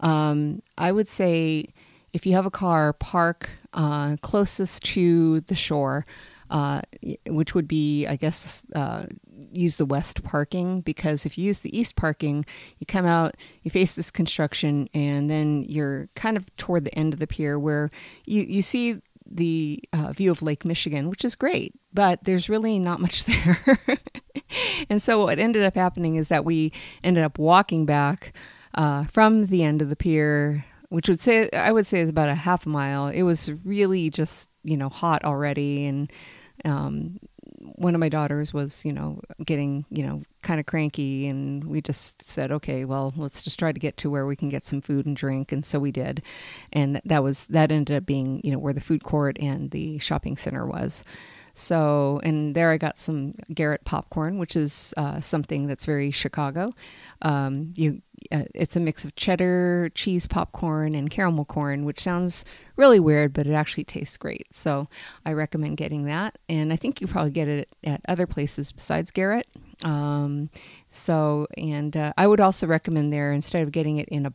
um, 0.00 0.62
I 0.78 0.90
would 0.90 1.09
say 1.09 1.66
if 2.12 2.25
you 2.25 2.33
have 2.33 2.47
a 2.47 2.50
car, 2.50 2.92
park 2.95 3.50
uh, 3.75 4.16
closest 4.23 4.83
to 4.85 5.40
the 5.40 5.54
shore, 5.54 6.04
uh, 6.50 6.83
which 7.26 7.54
would 7.54 7.69
be, 7.69 8.07
I 8.07 8.16
guess, 8.16 8.64
uh, 8.75 9.07
use 9.52 9.76
the 9.76 9.87
west 9.87 10.23
parking 10.23 10.83
because 10.83 11.26
if 11.26 11.37
you 11.37 11.45
use 11.45 11.61
the 11.61 11.76
east 11.76 11.97
parking, 11.97 12.45
you 12.78 12.87
come 12.87 13.07
out, 13.07 13.37
you 13.62 13.71
face 13.71 13.95
this 13.95 14.11
construction, 14.11 14.88
and 14.95 15.31
then 15.31 15.64
you're 15.69 16.07
kind 16.14 16.37
of 16.37 16.54
toward 16.57 16.85
the 16.85 16.95
end 16.95 17.12
of 17.12 17.21
the 17.21 17.26
pier 17.26 17.59
where 17.59 17.90
you, 18.26 18.42
you 18.42 18.62
see 18.62 19.00
the 19.34 19.82
uh, 19.92 20.12
view 20.12 20.30
of 20.30 20.42
Lake 20.42 20.64
Michigan, 20.64 21.08
which 21.08 21.24
is 21.24 21.34
great, 21.34 21.74
but 21.92 22.24
there's 22.24 22.48
really 22.48 22.78
not 22.78 23.00
much 23.00 23.24
there. 23.26 23.58
and 24.88 25.00
so 25.00 25.24
what 25.24 25.38
ended 25.38 25.64
up 25.64 25.74
happening 25.74 26.16
is 26.16 26.28
that 26.28 26.44
we 26.44 26.72
ended 27.02 27.24
up 27.24 27.38
walking 27.38 27.86
back 27.86 28.32
uh, 28.74 29.04
from 29.04 29.46
the 29.46 29.62
end 29.62 29.82
of 29.82 29.88
the 29.88 29.96
pier 29.96 30.64
which 30.92 31.08
would 31.08 31.20
say 31.20 31.48
I 31.54 31.72
would 31.72 31.86
say 31.86 32.00
is 32.00 32.10
about 32.10 32.28
a 32.28 32.34
half 32.34 32.66
a 32.66 32.68
mile. 32.68 33.06
It 33.06 33.22
was 33.22 33.50
really 33.64 34.10
just 34.10 34.50
you 34.62 34.76
know 34.76 34.90
hot 34.90 35.24
already, 35.24 35.86
and 35.86 36.12
um, 36.66 37.18
one 37.62 37.95
of 37.95 38.00
my 38.00 38.09
daughters 38.09 38.52
was 38.52 38.85
you 38.85 38.92
know 38.92 39.21
getting 39.45 39.85
you 39.90 40.04
know 40.07 40.23
kind 40.42 40.61
of 40.61 40.66
cranky, 40.66 41.26
and 41.26 41.64
we 41.64 41.81
just 41.81 42.23
said, 42.23 42.50
okay, 42.52 42.85
well 42.85 43.12
let's 43.16 43.42
just 43.42 43.59
try 43.59 43.73
to 43.73 43.81
get 43.81 43.97
to 43.99 44.11
where 44.11 44.26
we 44.26 44.37
can 44.37 44.49
get 44.49 44.64
some 44.64 44.81
food 44.81 45.07
and 45.07 45.16
drink, 45.16 45.52
and 45.52 45.64
so 45.64 45.78
we 45.78 45.92
did, 45.92 46.23
and 46.73 47.00
that 47.04 47.23
was 47.23 47.47
that 47.47 47.73
ended 47.73 47.97
up 47.97 48.07
being 48.07 48.40
you 48.45 48.50
know 48.50 48.59
where 48.59 48.73
the 48.73 48.81
food 48.81 49.04
court 49.04 49.37
and 49.40 49.71
the 49.71 49.99
shopping 49.99 50.37
center 50.37 50.66
was. 50.66 51.04
So, 51.54 52.21
and 52.23 52.54
there 52.54 52.71
I 52.71 52.78
got 52.78 52.99
some 52.99 53.32
Garrett 53.52 53.85
popcorn, 53.85 54.38
which 54.38 54.56
is 54.56 54.94
uh, 54.97 55.21
something 55.21 55.66
that's 55.66 55.85
very 55.85 56.11
Chicago. 56.11 56.71
Um, 57.21 57.73
you 57.76 58.02
uh, 58.30 58.44
it's 58.54 58.76
a 58.76 58.80
mix 58.80 59.04
of 59.04 59.14
cheddar, 59.16 59.90
cheese 59.94 60.26
popcorn, 60.26 60.94
and 60.94 61.11
caramel 61.11 61.44
corn, 61.44 61.85
which 61.85 62.00
sounds 62.00 62.44
really 62.76 63.00
weird, 63.00 63.32
but 63.32 63.47
it 63.47 63.52
actually 63.52 63.85
tastes 63.85 64.16
great. 64.16 64.47
So 64.54 64.87
I 65.26 65.32
recommend 65.32 65.76
getting 65.76 66.04
that. 66.04 66.38
And 66.49 66.73
I 66.73 66.76
think 66.76 67.00
you 67.00 67.06
probably 67.06 67.32
get 67.32 67.49
it 67.49 67.68
at 67.85 68.00
other 68.09 68.26
places 68.26 68.73
besides 68.73 69.11
Garrett. 69.11 69.49
Um, 69.85 70.50
so, 70.90 71.47
and 71.56 71.97
uh, 71.97 72.12
I 72.16 72.26
would 72.26 72.40
also 72.40 72.66
recommend 72.66 73.12
there 73.12 73.32
instead 73.32 73.62
of 73.62 73.73
getting 73.73 73.99
it 73.99 74.09
in 74.09 74.26
a 74.26 74.32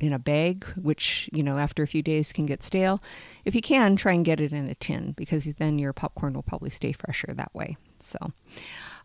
in 0.00 0.12
a 0.12 0.18
bag, 0.18 0.64
which 0.76 1.28
you 1.32 1.42
know 1.42 1.58
after 1.58 1.82
a 1.82 1.86
few 1.86 2.02
days 2.02 2.32
can 2.32 2.46
get 2.46 2.62
stale. 2.62 3.00
If 3.44 3.54
you 3.54 3.62
can, 3.62 3.96
try 3.96 4.12
and 4.12 4.24
get 4.24 4.40
it 4.40 4.52
in 4.52 4.68
a 4.68 4.74
tin 4.74 5.12
because 5.12 5.44
then 5.54 5.78
your 5.78 5.92
popcorn 5.92 6.34
will 6.34 6.42
probably 6.42 6.70
stay 6.70 6.92
fresher 6.92 7.32
that 7.34 7.54
way. 7.54 7.76
So, 8.00 8.18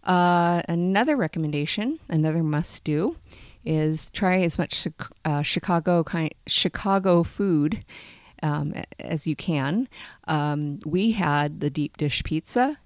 uh, 0.03 0.61
another 0.67 1.15
recommendation, 1.15 1.99
another 2.09 2.43
must 2.43 2.83
do, 2.83 3.17
is 3.65 4.09
try 4.11 4.41
as 4.41 4.57
much 4.57 4.87
uh, 5.25 5.41
Chicago 5.41 6.03
kind 6.03 6.33
Chicago 6.47 7.23
food 7.23 7.83
um, 8.43 8.73
as 8.99 9.27
you 9.27 9.35
can. 9.35 9.87
Um, 10.27 10.79
we 10.85 11.11
had 11.11 11.59
the 11.59 11.69
deep 11.69 11.97
dish 11.97 12.23
pizza, 12.23 12.77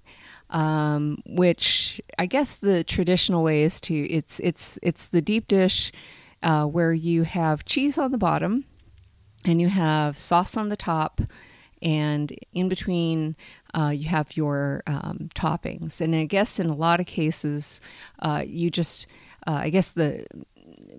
um, 0.50 1.22
which 1.26 2.00
I 2.18 2.26
guess 2.26 2.56
the 2.56 2.84
traditional 2.84 3.42
way 3.42 3.62
is 3.62 3.80
to 3.82 3.94
it's 3.94 4.40
it's 4.40 4.78
it's 4.82 5.06
the 5.06 5.22
deep 5.22 5.48
dish 5.48 5.92
uh, 6.42 6.64
where 6.64 6.92
you 6.92 7.22
have 7.22 7.64
cheese 7.64 7.98
on 7.98 8.12
the 8.12 8.18
bottom 8.18 8.64
and 9.44 9.60
you 9.60 9.68
have 9.68 10.18
sauce 10.18 10.56
on 10.56 10.68
the 10.68 10.76
top. 10.76 11.20
And 11.82 12.36
in 12.52 12.68
between 12.68 13.36
uh, 13.74 13.90
you 13.90 14.08
have 14.08 14.36
your 14.36 14.82
um, 14.86 15.28
toppings. 15.34 16.00
And 16.00 16.14
i 16.14 16.24
guess 16.24 16.58
in 16.58 16.68
a 16.68 16.74
lot 16.74 17.00
of 17.00 17.06
cases 17.06 17.80
uh, 18.20 18.42
you 18.46 18.70
just 18.70 19.06
uh, 19.46 19.60
i 19.62 19.70
guess 19.70 19.90
the 19.90 20.26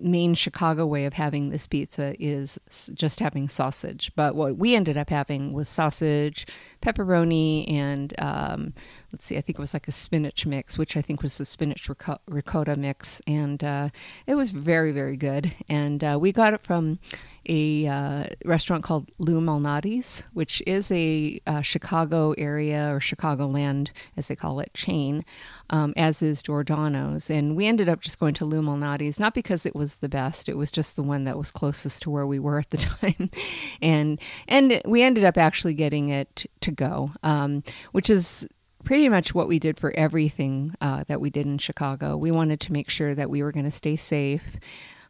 main 0.00 0.34
Chicago 0.34 0.86
way 0.86 1.04
of 1.04 1.12
having 1.12 1.48
this 1.48 1.66
pizza 1.66 2.14
is 2.18 2.58
just 2.94 3.20
having 3.20 3.48
sausage. 3.48 4.12
But 4.16 4.34
what 4.34 4.56
we 4.56 4.74
ended 4.74 4.96
up 4.96 5.10
having 5.10 5.52
was 5.52 5.68
sausage, 5.68 6.46
pepperoni, 6.82 7.70
and 7.70 8.14
um, 8.18 8.74
let's 9.12 9.24
see, 9.24 9.36
I 9.36 9.40
think 9.40 9.58
it 9.58 9.62
was 9.62 9.74
like 9.74 9.88
a 9.88 9.92
spinach 9.92 10.46
mix, 10.46 10.78
which 10.78 10.96
I 10.96 11.02
think 11.02 11.22
was 11.22 11.40
a 11.40 11.44
spinach 11.44 11.88
ricotta 12.26 12.76
mix. 12.76 13.20
And 13.26 13.62
uh, 13.62 13.90
it 14.26 14.34
was 14.34 14.50
very, 14.50 14.92
very 14.92 15.16
good. 15.16 15.52
And 15.68 16.02
uh, 16.02 16.18
we 16.20 16.32
got 16.32 16.54
it 16.54 16.62
from 16.62 16.98
a 17.46 17.86
uh, 17.86 18.24
restaurant 18.44 18.84
called 18.84 19.10
Lou 19.18 19.38
Malnati's, 19.38 20.26
which 20.32 20.62
is 20.66 20.90
a 20.90 21.40
uh, 21.46 21.62
Chicago 21.62 22.32
area 22.32 22.92
or 22.92 22.98
Chicagoland, 22.98 23.88
as 24.16 24.28
they 24.28 24.36
call 24.36 24.60
it, 24.60 24.72
chain, 24.74 25.24
um, 25.70 25.92
as 25.96 26.22
is 26.22 26.42
Giordano's. 26.42 27.30
And 27.30 27.56
we 27.56 27.66
ended 27.66 27.88
up 27.88 28.00
just 28.00 28.18
going 28.18 28.34
to 28.34 28.44
Lou 28.44 28.62
Malnati's, 28.62 29.20
not 29.20 29.34
because 29.34 29.64
it 29.64 29.74
was 29.74 29.96
the 29.96 30.08
best, 30.08 30.48
it 30.48 30.56
was 30.56 30.70
just 30.70 30.96
the 30.96 31.02
one 31.02 31.24
that 31.24 31.38
was 31.38 31.50
closest 31.50 32.02
to 32.02 32.10
where 32.10 32.26
we 32.26 32.38
were 32.38 32.58
at 32.58 32.70
the 32.70 32.76
time. 33.00 33.30
and 33.80 34.20
and 34.46 34.80
we 34.84 35.02
ended 35.02 35.24
up 35.24 35.38
actually 35.38 35.74
getting 35.74 36.08
it 36.08 36.46
to 36.60 36.70
go, 36.70 37.10
um, 37.22 37.62
which 37.92 38.10
is 38.10 38.46
pretty 38.84 39.08
much 39.08 39.34
what 39.34 39.48
we 39.48 39.58
did 39.58 39.78
for 39.78 39.94
everything 39.96 40.74
uh, 40.80 41.04
that 41.08 41.20
we 41.20 41.30
did 41.30 41.46
in 41.46 41.58
Chicago. 41.58 42.16
We 42.16 42.30
wanted 42.30 42.60
to 42.60 42.72
make 42.72 42.88
sure 42.88 43.14
that 43.14 43.28
we 43.28 43.42
were 43.42 43.52
going 43.52 43.64
to 43.64 43.70
stay 43.70 43.96
safe 43.96 44.58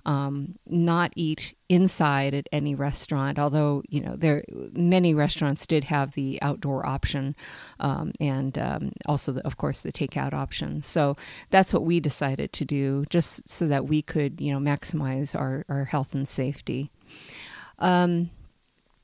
um, 0.09 0.55
not 0.67 1.13
eat 1.17 1.55
inside 1.69 2.33
at 2.33 2.49
any 2.51 2.75
restaurant. 2.75 3.39
Although 3.39 3.83
you 3.91 4.01
know 4.01 4.17
there 4.17 4.43
many 4.73 5.13
restaurants 5.13 5.67
did 5.67 5.85
have 5.85 6.15
the 6.15 6.41
outdoor 6.41 6.87
option, 6.87 7.37
um, 7.79 8.13
and 8.19 8.57
um, 8.59 8.93
also 9.05 9.33
the, 9.33 9.47
of 9.47 9.59
course 9.59 9.83
the 9.83 9.93
takeout 9.93 10.33
option. 10.33 10.83
So 10.83 11.15
that's 11.51 11.75
what 11.75 11.85
we 11.85 12.01
decided 12.01 12.55
to 12.55 12.65
do, 12.65 13.05
just 13.11 13.49
so 13.49 13.69
that 13.69 13.87
we 13.87 14.01
could 14.01 14.41
you 14.41 14.51
know 14.51 14.59
maximize 14.59 15.39
our 15.39 15.67
our 15.69 15.85
health 15.85 16.15
and 16.15 16.27
safety. 16.27 16.91
Um, 17.79 18.31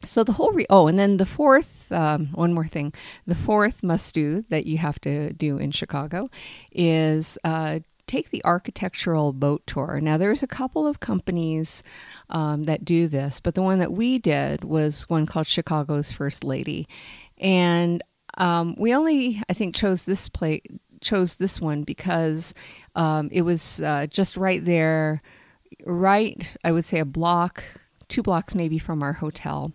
so 0.04 0.24
the 0.24 0.32
whole 0.32 0.52
re- 0.52 0.66
oh, 0.70 0.86
and 0.86 0.98
then 0.98 1.18
the 1.18 1.26
fourth 1.26 1.92
um, 1.92 2.28
one 2.28 2.54
more 2.54 2.66
thing, 2.66 2.94
the 3.26 3.34
fourth 3.34 3.82
must 3.82 4.14
do 4.14 4.42
that 4.48 4.66
you 4.66 4.78
have 4.78 4.98
to 5.02 5.34
do 5.34 5.58
in 5.58 5.70
Chicago 5.70 6.30
is 6.72 7.38
uh, 7.44 7.80
take 8.06 8.30
the 8.30 8.44
architectural 8.44 9.32
boat 9.32 9.66
tour. 9.66 10.00
Now, 10.00 10.16
there's 10.16 10.42
a 10.42 10.48
couple 10.48 10.86
of 10.86 11.00
companies 11.00 11.82
um, 12.30 12.64
that 12.64 12.84
do 12.84 13.08
this, 13.08 13.40
but 13.40 13.54
the 13.54 13.62
one 13.62 13.78
that 13.78 13.92
we 13.92 14.18
did 14.18 14.64
was 14.64 15.08
one 15.08 15.26
called 15.26 15.46
Chicago's 15.46 16.12
First 16.12 16.44
Lady, 16.44 16.86
and 17.38 18.02
um, 18.36 18.74
we 18.78 18.94
only, 18.94 19.42
I 19.48 19.52
think, 19.52 19.74
chose 19.74 20.04
this 20.04 20.28
play 20.28 20.62
chose 21.04 21.36
this 21.36 21.60
one 21.60 21.82
because 21.82 22.54
um, 22.96 23.28
it 23.30 23.42
was 23.42 23.82
uh, 23.82 24.06
just 24.08 24.36
right 24.36 24.64
there, 24.64 25.22
right. 25.84 26.50
I 26.64 26.72
would 26.72 26.84
say 26.84 26.98
a 26.98 27.04
block, 27.04 27.62
two 28.08 28.22
blocks 28.22 28.54
maybe 28.54 28.78
from 28.78 29.02
our 29.02 29.12
hotel. 29.12 29.72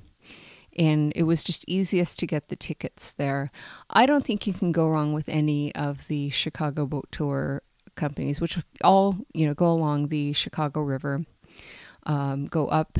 And 0.77 1.12
it 1.15 1.24
was 1.24 1.43
just 1.43 1.65
easiest 1.67 2.19
to 2.19 2.27
get 2.27 2.48
the 2.48 2.55
tickets 2.55 3.12
there. 3.12 3.51
I 3.89 4.05
don't 4.05 4.24
think 4.24 4.48
you 4.48 4.53
can 4.53 4.71
go 4.71 4.88
wrong 4.88 5.13
with 5.13 5.27
any 5.27 5.74
of 5.75 6.07
the 6.07 6.29
Chicago 6.29 6.86
Boat 6.86 7.09
Tour 7.12 7.63
companies, 8.00 8.41
which 8.41 8.58
all 8.84 9.18
you 9.34 9.46
know 9.46 9.53
go 9.53 9.72
along 9.72 10.08
the 10.08 10.34
Chicago 10.34 10.82
River, 10.82 11.25
um, 12.08 12.48
go 12.48 12.68
up 12.68 12.98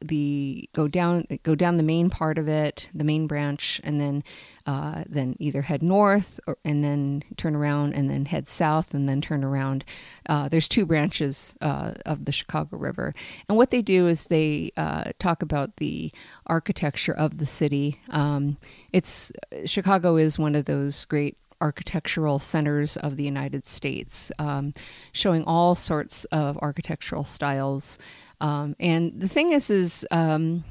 the 0.00 0.68
go 0.72 0.88
down 0.88 1.26
go 1.42 1.54
down 1.54 1.76
the 1.76 1.82
main 1.82 2.10
part 2.10 2.38
of 2.38 2.48
it, 2.48 2.90
the 2.94 3.04
main 3.04 3.26
branch, 3.26 3.80
and 3.84 4.00
then 4.00 4.24
uh, 4.66 5.04
then 5.08 5.36
either 5.38 5.62
head 5.62 5.82
north 5.82 6.40
or, 6.46 6.58
and 6.64 6.82
then 6.82 7.22
turn 7.36 7.54
around 7.54 7.94
and 7.94 8.10
then 8.10 8.24
head 8.24 8.48
south 8.48 8.94
and 8.94 9.08
then 9.08 9.20
turn 9.20 9.44
around. 9.44 9.84
Uh, 10.28 10.48
there's 10.48 10.66
two 10.66 10.84
branches 10.84 11.54
uh, 11.60 11.92
of 12.04 12.24
the 12.24 12.32
Chicago 12.32 12.76
River, 12.76 13.14
and 13.48 13.56
what 13.56 13.70
they 13.70 13.82
do 13.82 14.06
is 14.06 14.24
they 14.24 14.72
uh, 14.76 15.10
talk 15.18 15.42
about 15.42 15.76
the 15.76 16.12
architecture 16.46 17.14
of 17.14 17.38
the 17.38 17.46
city. 17.46 18.00
Um, 18.10 18.56
it's 18.92 19.32
Chicago 19.64 20.16
is 20.16 20.38
one 20.38 20.54
of 20.54 20.64
those 20.64 21.04
great 21.04 21.38
architectural 21.60 22.38
centers 22.38 22.96
of 22.96 23.16
the 23.16 23.24
United 23.24 23.66
States, 23.66 24.30
um, 24.38 24.74
showing 25.12 25.44
all 25.44 25.74
sorts 25.74 26.24
of 26.26 26.58
architectural 26.58 27.24
styles. 27.24 27.98
Um, 28.40 28.76
and 28.78 29.20
the 29.20 29.28
thing 29.28 29.52
is, 29.52 29.70
is 29.70 30.06
um, 30.10 30.64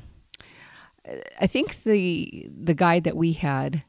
I 1.40 1.48
think 1.48 1.84
the 1.84 2.50
the 2.56 2.74
guide 2.74 3.04
that 3.04 3.18
we 3.18 3.34
had 3.34 3.84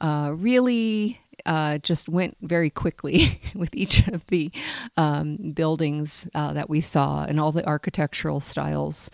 uh, 0.00 0.32
really 0.34 1.20
uh, 1.46 1.78
just 1.78 2.08
went 2.08 2.36
very 2.42 2.70
quickly 2.70 3.40
with 3.54 3.74
each 3.74 4.06
of 4.08 4.26
the 4.26 4.50
um, 4.96 5.52
buildings 5.52 6.26
uh, 6.34 6.52
that 6.52 6.68
we 6.68 6.80
saw 6.80 7.24
and 7.24 7.40
all 7.40 7.52
the 7.52 7.66
architectural 7.66 8.40
styles. 8.40 9.10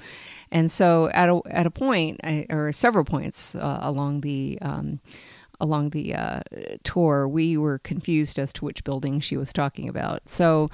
And 0.50 0.71
so, 0.71 1.09
at 1.11 1.28
a 1.28 1.40
at 1.50 1.66
a 1.66 1.71
point, 1.71 2.21
or 2.50 2.73
several 2.73 3.05
points 3.05 3.55
uh, 3.55 3.78
along 3.83 4.21
the 4.21 4.59
um, 4.62 5.00
along 5.60 5.90
the 5.90 6.14
uh, 6.14 6.40
tour, 6.84 7.28
we 7.28 7.56
were 7.56 7.78
confused 7.78 8.38
as 8.38 8.52
to 8.54 8.64
which 8.64 8.84
building 8.84 9.20
she 9.20 9.36
was 9.36 9.52
talking 9.52 9.88
about. 9.88 10.28
So, 10.28 10.68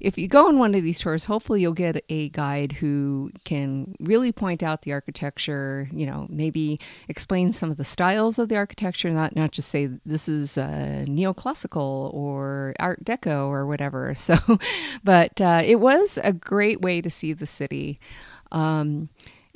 if 0.00 0.16
you 0.16 0.28
go 0.28 0.46
on 0.48 0.58
one 0.58 0.74
of 0.74 0.82
these 0.82 1.00
tours, 1.00 1.24
hopefully 1.24 1.60
you'll 1.60 1.72
get 1.72 2.04
a 2.08 2.28
guide 2.30 2.72
who 2.72 3.30
can 3.44 3.94
really 4.00 4.32
point 4.32 4.62
out 4.62 4.82
the 4.82 4.92
architecture, 4.92 5.88
you 5.92 6.06
know, 6.06 6.26
maybe 6.28 6.78
explain 7.08 7.52
some 7.52 7.70
of 7.70 7.76
the 7.76 7.84
styles 7.84 8.38
of 8.38 8.48
the 8.48 8.56
architecture, 8.56 9.10
not 9.10 9.34
not 9.34 9.50
just 9.50 9.68
say 9.68 9.86
this 10.06 10.28
is 10.28 10.56
uh, 10.56 11.04
neoclassical 11.06 12.12
or 12.14 12.74
Art 12.78 13.04
Deco 13.04 13.48
or 13.48 13.66
whatever. 13.66 14.14
So, 14.28 14.36
but 15.02 15.40
uh, 15.40 15.62
it 15.64 15.76
was 15.76 16.18
a 16.22 16.34
great 16.34 16.82
way 16.82 17.00
to 17.00 17.08
see 17.08 17.32
the 17.32 17.46
city. 17.46 17.98
Um, 18.52 19.08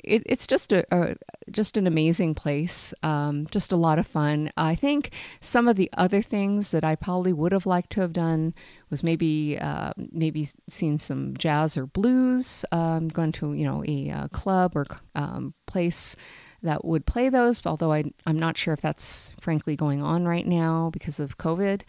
it, 0.03 0.23
it's 0.25 0.45
just 0.47 0.71
a, 0.71 0.85
a, 0.95 1.15
just 1.51 1.77
an 1.77 1.87
amazing 1.87 2.35
place. 2.35 2.93
Um, 3.03 3.47
just 3.51 3.71
a 3.71 3.75
lot 3.75 3.99
of 3.99 4.07
fun. 4.07 4.51
I 4.57 4.75
think 4.75 5.11
some 5.39 5.67
of 5.67 5.75
the 5.75 5.89
other 5.97 6.21
things 6.21 6.71
that 6.71 6.83
I 6.83 6.95
probably 6.95 7.33
would 7.33 7.51
have 7.51 7.65
liked 7.65 7.91
to 7.91 8.01
have 8.01 8.13
done 8.13 8.53
was 8.89 9.03
maybe 9.03 9.57
uh, 9.59 9.93
maybe 9.97 10.49
seen 10.67 10.99
some 10.99 11.35
jazz 11.37 11.77
or 11.77 11.85
blues. 11.85 12.65
Um, 12.71 13.07
gone 13.07 13.31
to 13.33 13.53
you 13.53 13.65
know 13.65 13.83
a, 13.87 14.09
a 14.09 14.15
uh, 14.15 14.27
club 14.29 14.75
or 14.75 14.85
um, 15.15 15.53
place 15.65 16.15
that 16.61 16.83
would 16.83 17.05
play 17.05 17.29
those. 17.29 17.65
Although 17.65 17.93
I 17.93 18.05
I'm 18.25 18.39
not 18.39 18.57
sure 18.57 18.73
if 18.73 18.81
that's 18.81 19.33
frankly 19.39 19.75
going 19.75 20.03
on 20.03 20.25
right 20.25 20.45
now 20.45 20.89
because 20.91 21.19
of 21.19 21.37
COVID. 21.37 21.81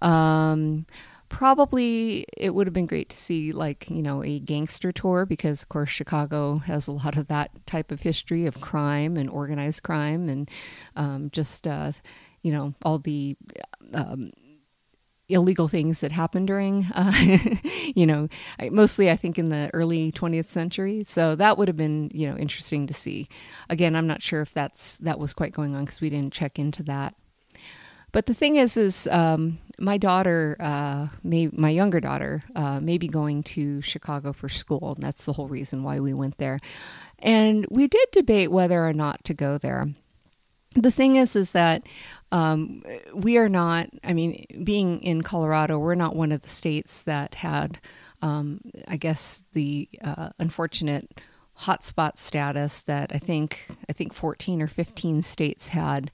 Um, 0.00 0.86
probably 1.32 2.26
it 2.36 2.54
would 2.54 2.66
have 2.66 2.74
been 2.74 2.84
great 2.84 3.08
to 3.08 3.18
see 3.18 3.52
like 3.52 3.88
you 3.88 4.02
know 4.02 4.22
a 4.22 4.38
gangster 4.38 4.92
tour 4.92 5.24
because 5.24 5.62
of 5.62 5.68
course 5.70 5.88
chicago 5.88 6.58
has 6.58 6.86
a 6.86 6.92
lot 6.92 7.16
of 7.16 7.26
that 7.28 7.50
type 7.66 7.90
of 7.90 8.02
history 8.02 8.44
of 8.44 8.60
crime 8.60 9.16
and 9.16 9.30
organized 9.30 9.82
crime 9.82 10.28
and 10.28 10.50
um, 10.94 11.30
just 11.32 11.66
uh, 11.66 11.90
you 12.42 12.52
know 12.52 12.74
all 12.82 12.98
the 12.98 13.34
um, 13.94 14.30
illegal 15.30 15.68
things 15.68 16.00
that 16.02 16.12
happened 16.12 16.46
during 16.48 16.86
uh, 16.94 17.12
you 17.94 18.04
know 18.04 18.28
mostly 18.70 19.10
i 19.10 19.16
think 19.16 19.38
in 19.38 19.48
the 19.48 19.70
early 19.72 20.12
20th 20.12 20.50
century. 20.50 21.02
So 21.08 21.34
that 21.36 21.56
would 21.56 21.66
have 21.66 21.78
been 21.78 22.10
you 22.12 22.28
know 22.28 22.36
interesting 22.36 22.86
to 22.88 22.94
see. 22.94 23.26
Again 23.70 23.96
i'm 23.96 24.06
not 24.06 24.22
sure 24.22 24.42
if 24.42 24.52
that's 24.52 24.98
that 24.98 25.18
was 25.18 25.32
quite 25.32 25.54
going 25.54 25.74
on 25.76 25.86
because 25.86 26.02
we 26.02 26.10
didn't 26.10 26.34
check 26.34 26.58
into 26.58 26.82
that 26.82 27.14
but 28.12 28.26
the 28.26 28.34
thing 28.34 28.56
is, 28.56 28.76
is 28.76 29.08
um, 29.08 29.58
my 29.78 29.96
daughter, 29.96 30.56
uh, 30.60 31.08
may, 31.24 31.48
my 31.52 31.70
younger 31.70 32.00
daughter, 32.00 32.42
uh, 32.54 32.78
may 32.80 32.98
be 32.98 33.08
going 33.08 33.42
to 33.42 33.80
Chicago 33.80 34.32
for 34.32 34.48
school, 34.48 34.92
and 34.94 35.02
that's 35.02 35.24
the 35.24 35.32
whole 35.32 35.48
reason 35.48 35.82
why 35.82 35.98
we 35.98 36.12
went 36.12 36.38
there. 36.38 36.58
And 37.18 37.66
we 37.70 37.88
did 37.88 38.06
debate 38.12 38.50
whether 38.50 38.84
or 38.84 38.92
not 38.92 39.24
to 39.24 39.34
go 39.34 39.58
there. 39.58 39.86
The 40.74 40.90
thing 40.90 41.16
is, 41.16 41.36
is 41.36 41.52
that 41.52 41.86
um, 42.30 42.82
we 43.14 43.36
are 43.36 43.48
not. 43.48 43.88
I 44.02 44.14
mean, 44.14 44.46
being 44.64 45.02
in 45.02 45.22
Colorado, 45.22 45.78
we're 45.78 45.94
not 45.94 46.16
one 46.16 46.32
of 46.32 46.42
the 46.42 46.48
states 46.48 47.02
that 47.02 47.34
had, 47.36 47.78
um, 48.22 48.60
I 48.88 48.96
guess, 48.96 49.42
the 49.52 49.88
uh, 50.02 50.30
unfortunate 50.38 51.20
hotspot 51.60 52.18
status 52.18 52.80
that 52.82 53.12
I 53.14 53.18
think 53.18 53.66
I 53.88 53.92
think 53.92 54.14
14 54.14 54.62
or 54.62 54.66
15 54.66 55.22
states 55.22 55.68
had 55.68 56.10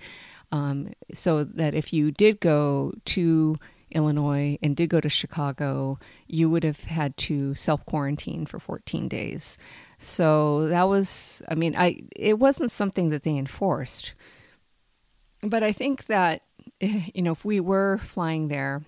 um, 0.52 0.92
so 1.12 1.44
that 1.44 1.74
if 1.74 1.92
you 1.92 2.10
did 2.10 2.40
go 2.40 2.92
to 3.06 3.56
Illinois 3.90 4.58
and 4.62 4.76
did 4.76 4.90
go 4.90 5.00
to 5.00 5.08
Chicago, 5.08 5.98
you 6.26 6.50
would 6.50 6.64
have 6.64 6.84
had 6.84 7.16
to 7.16 7.54
self 7.54 7.84
quarantine 7.86 8.46
for 8.46 8.58
14 8.58 9.08
days. 9.08 9.58
So 9.98 10.68
that 10.68 10.84
was, 10.84 11.42
I 11.48 11.54
mean, 11.54 11.74
I 11.76 12.00
it 12.14 12.38
wasn't 12.38 12.70
something 12.70 13.10
that 13.10 13.22
they 13.22 13.36
enforced, 13.36 14.12
but 15.42 15.62
I 15.62 15.72
think 15.72 16.06
that 16.06 16.42
you 16.80 17.22
know 17.22 17.32
if 17.32 17.44
we 17.44 17.60
were 17.60 17.98
flying 17.98 18.48
there, 18.48 18.82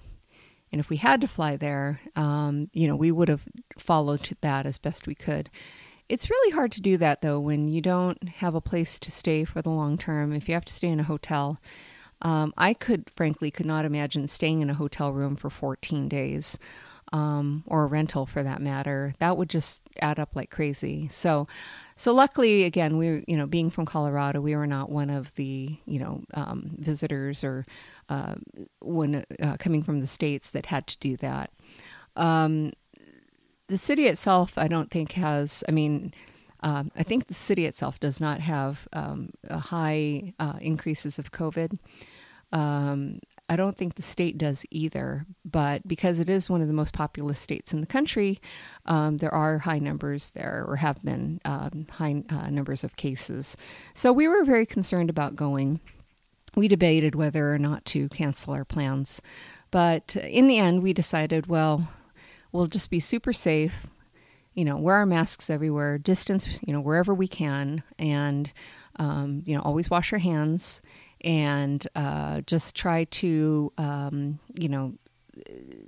and 0.73 0.81
if 0.81 0.89
we 0.89 0.97
had 0.97 1.21
to 1.21 1.29
fly 1.29 1.57
there, 1.57 2.01
um, 2.15 2.71
you 2.73 2.87
know, 2.87 2.97
we 2.97 3.11
would 3.11 3.29
have 3.29 3.43
followed 3.79 4.37
that 4.41 4.67
as 4.67 4.79
best 4.79 5.07
we 5.07 5.15
could. 5.15 5.51
It's 6.11 6.29
really 6.29 6.51
hard 6.51 6.73
to 6.73 6.81
do 6.81 6.97
that 6.97 7.23
though 7.23 7.39
when 7.39 7.69
you 7.69 7.81
don't 7.81 8.29
have 8.29 8.57
a 8.57 8.61
place 8.61 8.99
to 8.99 9.13
stay 9.13 9.45
for 9.45 9.63
the 9.63 9.71
long 9.71 9.97
term. 9.97 10.33
If 10.33 10.49
you 10.49 10.55
have 10.55 10.65
to 10.65 10.73
stay 10.73 10.89
in 10.89 10.99
a 10.99 11.05
hotel, 11.05 11.57
um, 12.21 12.53
I 12.59 12.75
could 12.75 13.09
frankly 13.15 13.53
could 13.53 13.65
not 13.65 13.85
imagine 13.85 14.27
staying 14.27 14.61
in 14.61 14.71
a 14.71 14.75
hotel 14.75 15.13
room 15.13 15.37
for 15.37 15.51
14 15.51 16.09
days. 16.09 16.59
Um, 17.13 17.65
or 17.67 17.83
a 17.83 17.87
rental 17.87 18.25
for 18.25 18.45
that 18.45 18.63
matter, 18.63 19.15
that 19.19 19.37
would 19.37 19.51
just 19.51 19.83
add 20.01 20.21
up 20.21 20.37
like 20.37 20.49
crazy. 20.49 21.09
So, 21.11 21.49
so 21.97 22.15
luckily, 22.15 22.63
again, 22.63 22.99
we 22.99 23.25
you 23.27 23.37
know 23.37 23.47
being 23.47 23.69
from 23.69 23.85
Colorado, 23.85 24.41
we 24.41 24.55
were 24.55 24.67
not 24.67 24.91
one 24.91 25.11
of 25.11 25.35
the 25.35 25.77
you 25.87 25.99
know 25.99 26.23
um, 26.35 26.77
visitors 26.79 27.43
or 27.43 27.65
uh, 28.11 28.37
when 28.81 29.25
uh, 29.43 29.57
coming 29.59 29.83
from 29.83 30.01
the 30.01 30.07
states 30.07 30.53
that 30.53 30.67
had 30.67 30.87
to 30.87 30.99
do 30.99 31.17
that. 31.17 31.51
Um, 32.15 32.73
the 33.71 33.79
city 33.79 34.07
itself, 34.07 34.59
I 34.59 34.69
don't 34.69 34.91
think 34.91 35.13
has. 35.13 35.65
I 35.69 35.73
mean, 35.73 36.13
um, 36.63 36.91
I 36.95 37.03
think 37.03 37.27
the 37.27 37.35
city 37.35 37.65
itself 37.65 37.99
does 37.99 38.21
not 38.21 38.41
have 38.41 38.87
um, 38.93 39.31
high 39.51 40.35
uh, 40.39 40.59
increases 40.61 41.19
of 41.19 41.33
COVID. 41.33 41.79
Um, 42.53 43.21
I 43.49 43.57
don't 43.57 43.77
think 43.77 43.95
the 43.95 44.03
state 44.03 44.39
does 44.39 44.67
either, 44.71 45.27
but 45.45 45.87
because 45.87 46.19
it 46.19 46.29
is 46.29 46.51
one 46.51 46.61
of 46.61 46.69
the 46.69 46.75
most 46.75 46.93
populous 46.93 47.41
states 47.41 47.73
in 47.73 47.81
the 47.81 47.87
country, 47.87 48.39
um, 48.87 49.17
there 49.17 49.35
are 49.35 49.59
high 49.59 49.79
numbers 49.79 50.31
there, 50.33 50.65
or 50.69 50.77
have 50.77 51.03
been 51.03 51.41
um, 51.45 51.87
high 51.91 52.23
uh, 52.29 52.51
numbers 52.51 52.85
of 52.85 52.97
cases. 52.97 53.57
So 53.95 54.13
we 54.13 54.29
were 54.29 54.45
very 54.45 54.67
concerned 54.67 55.11
about 55.11 55.35
going. 55.35 55.81
We 56.55 56.69
debated 56.69 57.15
whether 57.15 57.53
or 57.53 57.59
not 57.59 57.85
to 57.87 58.09
cancel 58.11 58.53
our 58.53 58.65
plans, 58.65 59.23
but 59.71 60.17
in 60.17 60.47
the 60.47 60.59
end, 60.59 60.83
we 60.83 60.93
decided, 60.93 61.47
well, 61.47 61.89
we'll 62.53 62.67
just 62.67 62.91
be 62.91 63.01
super 63.01 63.33
safe 63.33 63.87
you 64.55 64.65
know 64.65 64.77
wear 64.77 64.97
our 64.97 65.07
masks 65.07 65.51
everywhere 65.51 65.99
distance 65.99 66.61
you 66.67 66.73
know 66.73 66.81
wherever 66.81 67.15
we 67.15 67.29
can 67.29 67.83
and 67.99 68.53
um, 68.97 69.43
you 69.47 69.55
know 69.55 69.63
always 69.63 69.89
wash 69.89 70.13
our 70.13 70.19
hands 70.19 70.81
and 71.23 71.87
uh, 71.95 72.41
just 72.43 72.75
try 72.75 73.05
to 73.05 73.73
um, 73.79 74.39
you 74.55 74.69
know 74.69 74.95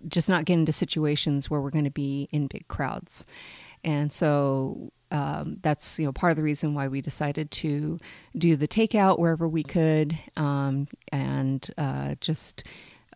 just 0.09 0.29
not 0.29 0.45
get 0.45 0.55
into 0.55 0.73
situations 0.73 1.51
where 1.51 1.61
we're 1.61 1.71
going 1.71 1.85
to 1.85 1.91
be 1.91 2.29
in 2.33 2.47
big 2.47 2.67
crowds. 2.69 3.27
And 3.85 4.13
so 4.13 4.93
um, 5.11 5.59
that's 5.63 5.99
you 5.99 6.07
know 6.07 6.13
part 6.13 6.31
of 6.31 6.37
the 6.37 6.43
reason 6.43 6.75
why 6.75 6.89
we 6.89 7.01
decided 7.01 7.51
to 7.51 7.99
do 8.37 8.57
the 8.57 8.69
takeout 8.69 9.19
wherever 9.19 9.47
we 9.49 9.63
could 9.63 10.19
um, 10.37 10.87
and 11.11 11.69
uh, 11.77 12.15
just 12.21 12.65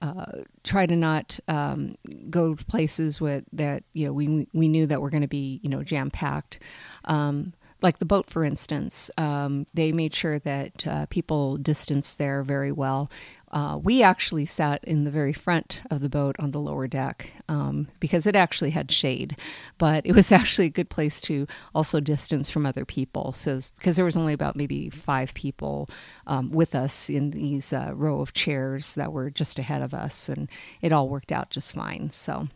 uh, 0.03 0.43
try 0.65 0.87
to 0.87 0.97
not 0.97 1.39
um, 1.49 1.97
go 2.31 2.55
to 2.55 2.65
places 2.67 3.21
with 3.21 3.45
that 3.53 3.83
you 3.93 4.07
know 4.07 4.13
we 4.13 4.47
we 4.53 4.69
knew 4.69 4.87
that 4.87 5.01
we're 5.01 5.11
going 5.11 5.23
to 5.23 5.29
be 5.29 5.61
you 5.63 5.69
know 5.69 5.83
jam 5.83 6.11
packed. 6.11 6.61
Um, 7.05 7.53
like 7.83 7.99
the 7.99 8.07
boat, 8.07 8.31
for 8.31 8.45
instance, 8.45 9.11
um, 9.19 9.67
they 9.75 9.93
made 9.93 10.15
sure 10.15 10.39
that 10.41 10.87
uh, 10.87 11.07
people 11.07 11.57
distanced 11.57 12.19
there 12.19 12.43
very 12.43 12.73
well. 12.73 13.11
Uh, 13.53 13.79
we 13.83 14.03
actually 14.03 14.47
sat 14.47 14.83
in 14.85 15.05
the 15.05 15.11
very 15.11 15.33
front 15.33 15.81
of 15.91 16.01
the 16.01 16.09
boat 16.09 16.37
on 16.39 16.51
the 16.51 16.61
lower 16.61 16.87
deck 16.87 17.31
um, 17.49 17.87
because 18.01 18.27
it 18.27 18.35
actually 18.35 18.71
had 18.71 18.91
shade, 18.91 19.37
but 19.79 20.05
it 20.07 20.15
was 20.15 20.33
actually 20.41 20.67
a 20.67 20.71
good 20.71 20.89
place 20.89 21.21
to 21.21 21.47
also 21.75 22.01
distance 22.01 22.51
from 22.51 22.67
other 22.67 22.85
people. 22.85 23.33
So, 23.33 23.61
because 23.77 23.97
there 23.97 24.05
was 24.05 24.17
only 24.17 24.33
about 24.33 24.57
maybe 24.57 24.91
five 24.91 25.33
people 25.35 25.89
um, 26.27 26.51
with 26.51 26.75
us 26.75 27.09
in 27.09 27.31
these 27.31 27.73
uh, 27.73 27.93
row 27.95 28.21
of 28.21 28.33
chairs 28.33 28.95
that 28.95 29.13
were 29.13 29.31
just 29.31 29.59
ahead 29.59 29.83
of 29.83 29.95
us, 29.95 30.29
and 30.29 30.49
it 30.81 30.93
all 30.93 31.09
worked 31.09 31.33
out 31.33 31.51
just 31.51 31.75
fine. 31.75 32.11
So, 32.11 32.49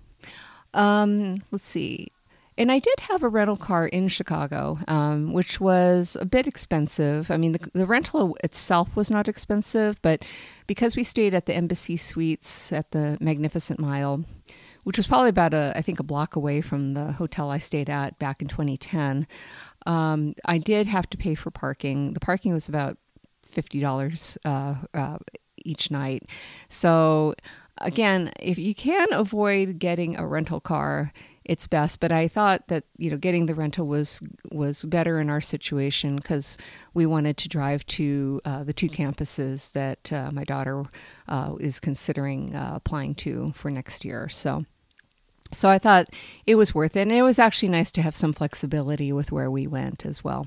um, 0.74 1.42
let's 1.50 1.68
see 1.68 2.08
and 2.60 2.70
I 2.70 2.78
did 2.78 3.00
have 3.00 3.22
a 3.22 3.28
rental 3.28 3.56
car 3.56 3.86
in 3.86 4.08
Chicago, 4.08 4.76
um, 4.86 5.32
which 5.32 5.62
was 5.62 6.14
a 6.20 6.26
bit 6.26 6.46
expensive. 6.46 7.30
I 7.30 7.38
mean, 7.38 7.52
the, 7.52 7.70
the 7.72 7.86
rental 7.86 8.36
itself 8.44 8.94
was 8.94 9.10
not 9.10 9.28
expensive, 9.28 10.00
but 10.02 10.22
because 10.66 10.94
we 10.94 11.02
stayed 11.02 11.32
at 11.32 11.46
the 11.46 11.54
Embassy 11.54 11.96
Suites 11.96 12.70
at 12.70 12.90
the 12.90 13.16
Magnificent 13.18 13.80
Mile, 13.80 14.26
which 14.84 14.98
was 14.98 15.06
probably 15.06 15.30
about 15.30 15.54
a, 15.54 15.72
I 15.74 15.80
think, 15.80 16.00
a 16.00 16.02
block 16.02 16.36
away 16.36 16.60
from 16.60 16.92
the 16.92 17.12
hotel 17.12 17.50
I 17.50 17.56
stayed 17.56 17.88
at 17.88 18.18
back 18.18 18.42
in 18.42 18.48
2010. 18.48 19.26
Um, 19.86 20.34
I 20.44 20.58
did 20.58 20.86
have 20.86 21.08
to 21.10 21.16
pay 21.16 21.34
for 21.34 21.50
parking. 21.50 22.12
The 22.12 22.20
parking 22.20 22.52
was 22.52 22.68
about 22.68 22.98
fifty 23.46 23.80
dollars 23.80 24.36
uh, 24.44 24.74
uh, 24.92 25.16
each 25.64 25.90
night. 25.90 26.24
So 26.68 27.34
again, 27.78 28.32
if 28.38 28.58
you 28.58 28.74
can 28.74 29.10
avoid 29.12 29.78
getting 29.78 30.16
a 30.16 30.26
rental 30.26 30.60
car, 30.60 31.12
it's 31.50 31.66
best. 31.66 31.98
But 31.98 32.12
I 32.12 32.28
thought 32.28 32.68
that 32.68 32.84
you 32.96 33.10
know 33.10 33.16
getting 33.16 33.46
the 33.46 33.56
rental 33.56 33.84
was 33.84 34.20
was 34.52 34.84
better 34.84 35.18
in 35.18 35.28
our 35.28 35.40
situation 35.40 36.14
because 36.14 36.56
we 36.94 37.06
wanted 37.06 37.36
to 37.38 37.48
drive 37.48 37.84
to 37.86 38.40
uh, 38.44 38.62
the 38.62 38.72
two 38.72 38.88
campuses 38.88 39.72
that 39.72 40.12
uh, 40.12 40.30
my 40.32 40.44
daughter 40.44 40.84
uh, 41.26 41.56
is 41.58 41.80
considering 41.80 42.54
uh, 42.54 42.74
applying 42.76 43.16
to 43.16 43.52
for 43.54 43.70
next 43.70 44.04
year. 44.04 44.28
So. 44.30 44.64
So 45.52 45.68
I 45.68 45.80
thought 45.80 46.06
it 46.46 46.54
was 46.54 46.76
worth 46.76 46.94
it. 46.94 47.00
And 47.00 47.10
it 47.10 47.22
was 47.22 47.40
actually 47.40 47.70
nice 47.70 47.90
to 47.92 48.02
have 48.02 48.14
some 48.14 48.32
flexibility 48.32 49.12
with 49.12 49.32
where 49.32 49.50
we 49.50 49.66
went 49.66 50.06
as 50.06 50.22
well. 50.22 50.46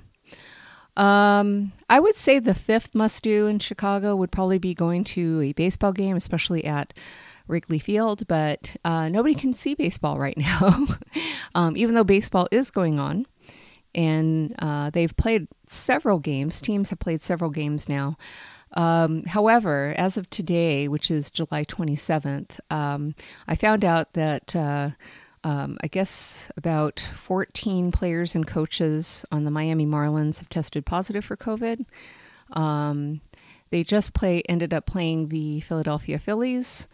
Um, 0.96 1.74
I 1.90 2.00
would 2.00 2.16
say 2.16 2.40
the 2.40 2.56
fifth 2.56 2.96
must 2.96 3.22
do 3.22 3.48
in 3.48 3.60
Chicago 3.60 4.16
would 4.16 4.32
probably 4.32 4.60
be 4.60 4.74
going 4.74 5.04
to 5.04 5.42
a 5.42 5.52
baseball 5.52 5.92
game, 5.92 6.16
especially 6.16 6.64
at 6.64 6.94
Wrigley 7.48 7.80
Field. 7.80 8.28
But 8.28 8.76
uh, 8.84 9.10
nobody 9.10 9.36
can 9.36 9.54
see 9.54 9.76
baseball 9.76 10.18
right 10.18 10.38
now, 10.38 10.88
um, 11.56 11.78
even 11.78 11.96
though 11.96 12.04
baseball 12.04 12.48
is 12.52 12.72
going 12.72 13.00
on. 13.00 13.26
And 13.96 14.56
uh, 14.60 14.90
they've 14.90 15.16
played 15.16 15.48
several 15.68 16.20
games. 16.20 16.60
Teams 16.62 16.90
have 16.90 17.00
played 17.00 17.22
several 17.22 17.52
games 17.52 17.88
now. 17.88 18.18
Um, 18.76 19.24
however, 19.26 19.94
as 19.98 20.18
of 20.18 20.30
today, 20.30 20.88
which 20.88 21.12
is 21.12 21.30
July 21.30 21.64
27th, 21.64 22.60
um, 22.72 23.14
I 23.48 23.56
found 23.56 23.86
out 23.86 24.14
that 24.14 24.56
uh, 24.56 24.92
um, 25.44 25.78
I 25.84 25.88
guess 25.88 26.50
about 26.56 27.00
14 27.00 27.92
players 27.92 28.34
and 28.34 28.48
coaches 28.48 29.26
on 29.32 29.44
the 29.44 29.52
Miami 29.52 29.86
Marlins 29.86 30.40
have 30.40 30.50
tested 30.50 30.86
positive 30.86 31.26
for 31.26 31.38
COVID. 31.38 31.86
Um, 32.52 33.22
they 33.70 33.84
just 33.84 34.14
play 34.14 34.42
ended 34.48 34.74
up 34.74 34.86
playing 34.86 35.30
the 35.30 35.60
Philadelphia 35.62 36.18
Phillies. 36.18 36.88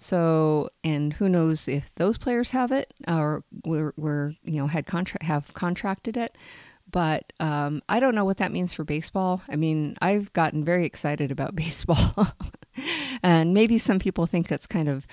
So, 0.00 0.70
and 0.82 1.12
who 1.12 1.28
knows 1.28 1.68
if 1.68 1.94
those 1.96 2.16
players 2.16 2.52
have 2.52 2.72
it 2.72 2.92
or 3.06 3.44
were, 3.66 3.92
were 3.98 4.34
you 4.42 4.58
know 4.58 4.66
had 4.66 4.86
contract 4.86 5.24
have 5.24 5.52
contracted 5.52 6.16
it. 6.16 6.36
But 6.90 7.32
um, 7.38 7.82
I 7.88 8.00
don't 8.00 8.14
know 8.14 8.24
what 8.24 8.38
that 8.38 8.50
means 8.50 8.72
for 8.72 8.82
baseball. 8.82 9.42
I 9.48 9.54
mean, 9.54 9.96
I've 10.00 10.32
gotten 10.32 10.64
very 10.64 10.86
excited 10.86 11.30
about 11.30 11.54
baseball, 11.64 12.34
and 13.22 13.52
maybe 13.52 13.76
some 13.76 13.98
people 13.98 14.26
think 14.26 14.48
that's 14.48 14.66
kind 14.66 14.88
of 14.88 15.06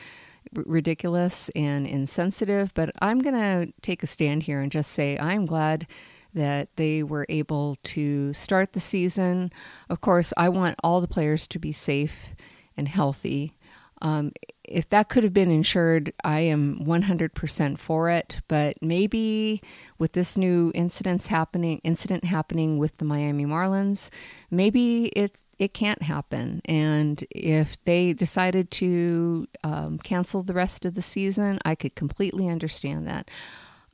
ridiculous 0.53 1.49
and 1.49 1.85
insensitive. 1.85 2.73
But 2.73 2.91
I'm 3.01 3.19
to 3.21 3.73
take 3.81 4.03
a 4.03 4.07
stand 4.07 4.43
here 4.43 4.61
and 4.61 4.71
just 4.71 4.91
say 4.91 5.19
I'm 5.19 5.45
glad 5.45 5.85
that 6.33 6.69
they 6.77 7.03
were 7.03 7.25
able 7.27 7.77
to 7.83 8.31
start 8.31 8.71
the 8.71 8.79
season. 8.79 9.51
Of 9.89 9.99
course, 9.99 10.31
I 10.37 10.47
want 10.47 10.79
all 10.81 11.01
the 11.01 11.07
players 11.09 11.45
to 11.47 11.59
be 11.59 11.73
safe 11.73 12.35
and 12.77 12.87
healthy. 12.87 13.56
Um, 14.01 14.31
if 14.63 14.89
that 14.89 15.09
could 15.09 15.23
have 15.23 15.33
been 15.33 15.49
insured, 15.49 16.13
I 16.23 16.41
am 16.41 16.79
100% 16.83 17.79
for 17.79 18.09
it. 18.09 18.41
But 18.47 18.77
maybe 18.81 19.61
with 19.97 20.11
this 20.11 20.37
new 20.37 20.71
incidents 20.75 21.27
happening, 21.27 21.79
incident 21.83 22.25
happening 22.25 22.77
with 22.77 22.97
the 22.97 23.05
Miami 23.05 23.45
Marlins, 23.45 24.09
maybe 24.51 25.05
it 25.07 25.39
it 25.57 25.73
can't 25.73 26.03
happen. 26.03 26.61
And 26.65 27.23
if 27.31 27.83
they 27.83 28.13
decided 28.13 28.69
to 28.71 29.47
um, 29.63 29.97
cancel 29.97 30.43
the 30.43 30.53
rest 30.53 30.85
of 30.85 30.93
the 30.93 31.01
season, 31.01 31.57
I 31.65 31.73
could 31.73 31.95
completely 31.95 32.47
understand 32.47 33.07
that. 33.07 33.31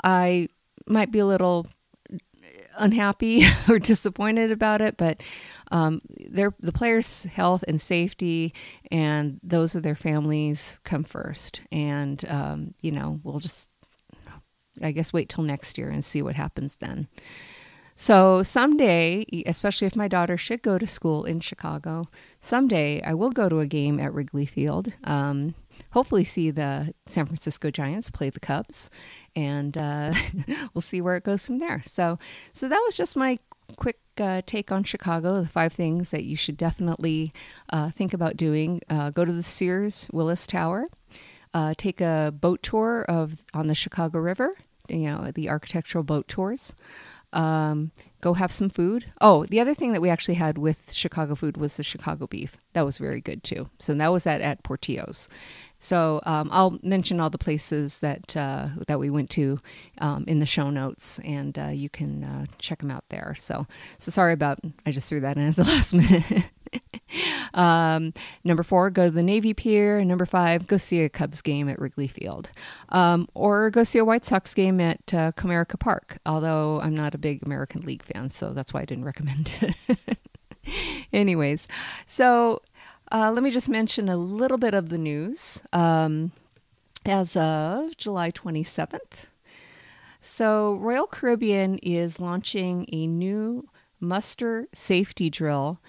I 0.03 0.49
might 0.85 1.09
be 1.09 1.19
a 1.19 1.25
little 1.25 1.67
unhappy 2.77 3.45
or 3.69 3.79
disappointed 3.79 4.51
about 4.51 4.81
it, 4.81 4.97
but 4.97 5.21
um, 5.73 6.01
their 6.29 6.53
the 6.59 6.71
players' 6.71 7.23
health 7.23 7.63
and 7.67 7.81
safety 7.81 8.53
and 8.91 9.39
those 9.43 9.75
of 9.75 9.81
their 9.81 9.95
families 9.95 10.79
come 10.83 11.03
first. 11.03 11.61
And 11.71 12.23
um, 12.29 12.75
you 12.81 12.91
know, 12.91 13.19
we'll 13.23 13.39
just, 13.39 13.67
I 14.81 14.91
guess, 14.91 15.11
wait 15.11 15.29
till 15.29 15.43
next 15.43 15.77
year 15.77 15.89
and 15.89 16.05
see 16.05 16.21
what 16.21 16.35
happens 16.35 16.77
then. 16.77 17.07
So 17.95 18.43
someday, 18.43 19.25
especially 19.45 19.87
if 19.87 19.95
my 19.95 20.07
daughter 20.07 20.37
should 20.37 20.61
go 20.61 20.77
to 20.77 20.87
school 20.87 21.25
in 21.25 21.39
Chicago, 21.39 22.07
someday 22.39 23.01
I 23.01 23.13
will 23.15 23.31
go 23.31 23.49
to 23.49 23.59
a 23.59 23.67
game 23.67 23.99
at 23.99 24.13
Wrigley 24.13 24.45
Field. 24.45 24.93
Um, 25.03 25.55
hopefully, 25.91 26.23
see 26.23 26.51
the 26.51 26.93
San 27.07 27.25
Francisco 27.25 27.71
Giants 27.71 28.11
play 28.11 28.29
the 28.29 28.39
Cubs, 28.39 28.91
and 29.35 29.75
uh, 29.75 30.13
we'll 30.73 30.81
see 30.81 31.01
where 31.01 31.15
it 31.15 31.23
goes 31.23 31.45
from 31.45 31.57
there. 31.57 31.81
So, 31.85 32.19
so 32.51 32.67
that 32.67 32.81
was 32.85 32.95
just 32.95 33.15
my 33.15 33.39
quick 33.73 33.99
uh, 34.17 34.41
take 34.45 34.71
on 34.71 34.83
Chicago. 34.83 35.41
The 35.41 35.47
five 35.47 35.73
things 35.73 36.11
that 36.11 36.23
you 36.23 36.35
should 36.35 36.57
definitely 36.57 37.31
uh, 37.69 37.91
think 37.91 38.13
about 38.13 38.37
doing: 38.37 38.81
uh, 38.89 39.09
go 39.09 39.25
to 39.25 39.31
the 39.31 39.43
Sears 39.43 40.09
Willis 40.13 40.47
Tower, 40.47 40.87
uh, 41.53 41.73
take 41.77 42.01
a 42.01 42.33
boat 42.37 42.63
tour 42.63 43.03
of 43.03 43.43
on 43.53 43.67
the 43.67 43.75
Chicago 43.75 44.19
River. 44.19 44.53
You 44.89 45.11
know 45.11 45.31
the 45.33 45.49
architectural 45.49 46.03
boat 46.03 46.27
tours. 46.27 46.73
Um, 47.31 47.91
go 48.21 48.33
have 48.35 48.51
some 48.51 48.69
food. 48.69 49.11
Oh, 49.19 49.45
the 49.45 49.59
other 49.59 49.73
thing 49.73 49.93
that 49.93 50.01
we 50.01 50.09
actually 50.09 50.35
had 50.35 50.57
with 50.57 50.93
Chicago 50.93 51.33
food 51.33 51.57
was 51.57 51.75
the 51.77 51.83
Chicago 51.83 52.27
beef. 52.27 52.57
That 52.73 52.85
was 52.85 52.99
very 52.99 53.21
good 53.21 53.43
too. 53.43 53.69
So 53.79 53.93
that 53.95 54.11
was 54.11 54.27
at 54.27 54.39
at 54.41 54.63
Portillo's, 54.63 55.27
so 55.83 56.21
um, 56.25 56.47
I'll 56.53 56.79
mention 56.81 57.19
all 57.19 57.29
the 57.29 57.37
places 57.37 57.99
that 57.99 58.37
uh, 58.37 58.69
that 58.87 58.99
we 58.99 59.09
went 59.09 59.29
to 59.31 59.59
um, 59.99 60.23
in 60.27 60.39
the 60.39 60.45
show 60.45 60.69
notes, 60.69 61.19
and 61.25 61.59
uh, 61.59 61.67
you 61.67 61.89
can 61.89 62.23
uh, 62.23 62.45
check 62.57 62.79
them 62.79 62.89
out 62.89 63.03
there. 63.09 63.35
So 63.37 63.67
so 63.99 64.09
sorry 64.09 64.31
about 64.31 64.59
I 64.85 64.91
just 64.91 65.09
threw 65.09 65.19
that 65.19 65.35
in 65.35 65.49
at 65.49 65.57
the 65.57 65.63
last 65.65 65.93
minute. 65.93 66.45
um, 67.53 68.13
number 68.45 68.63
four, 68.63 68.89
go 68.91 69.05
to 69.07 69.11
the 69.11 69.21
Navy 69.21 69.53
Pier. 69.53 70.05
Number 70.05 70.25
five, 70.25 70.67
go 70.67 70.77
see 70.77 71.01
a 71.01 71.09
Cubs 71.09 71.41
game 71.41 71.67
at 71.67 71.79
Wrigley 71.79 72.07
Field, 72.07 72.49
um, 72.89 73.27
or 73.33 73.69
go 73.69 73.83
see 73.83 73.99
a 73.99 74.05
White 74.05 74.23
Sox 74.23 74.53
game 74.53 74.79
at 74.79 75.13
uh, 75.13 75.33
Comerica 75.33 75.77
Park. 75.77 76.17
Although 76.25 76.79
I'm 76.79 76.95
not 76.95 77.13
a 77.13 77.17
big 77.17 77.45
American 77.45 77.81
League 77.81 78.03
fan, 78.03 78.29
so 78.29 78.53
that's 78.53 78.73
why 78.73 78.83
I 78.83 78.85
didn't 78.85 79.03
recommend 79.03 79.51
it. 79.89 80.17
Anyways, 81.11 81.67
so 82.05 82.61
uh, 83.13 83.31
let 83.31 83.43
me 83.43 83.51
just 83.51 83.69
mention 83.69 84.09
a 84.09 84.17
little 84.17 84.57
bit 84.57 84.73
of 84.73 84.89
the 84.89 84.97
news. 84.97 85.61
Um, 85.71 86.31
as 87.05 87.35
of 87.35 87.95
July 87.97 88.31
27th, 88.31 89.27
so 90.21 90.75
Royal 90.75 91.05
Caribbean 91.05 91.77
is 91.79 92.19
launching 92.19 92.87
a 92.93 93.05
new 93.07 93.67
muster 93.99 94.67
safety 94.73 95.29
drill 95.29 95.79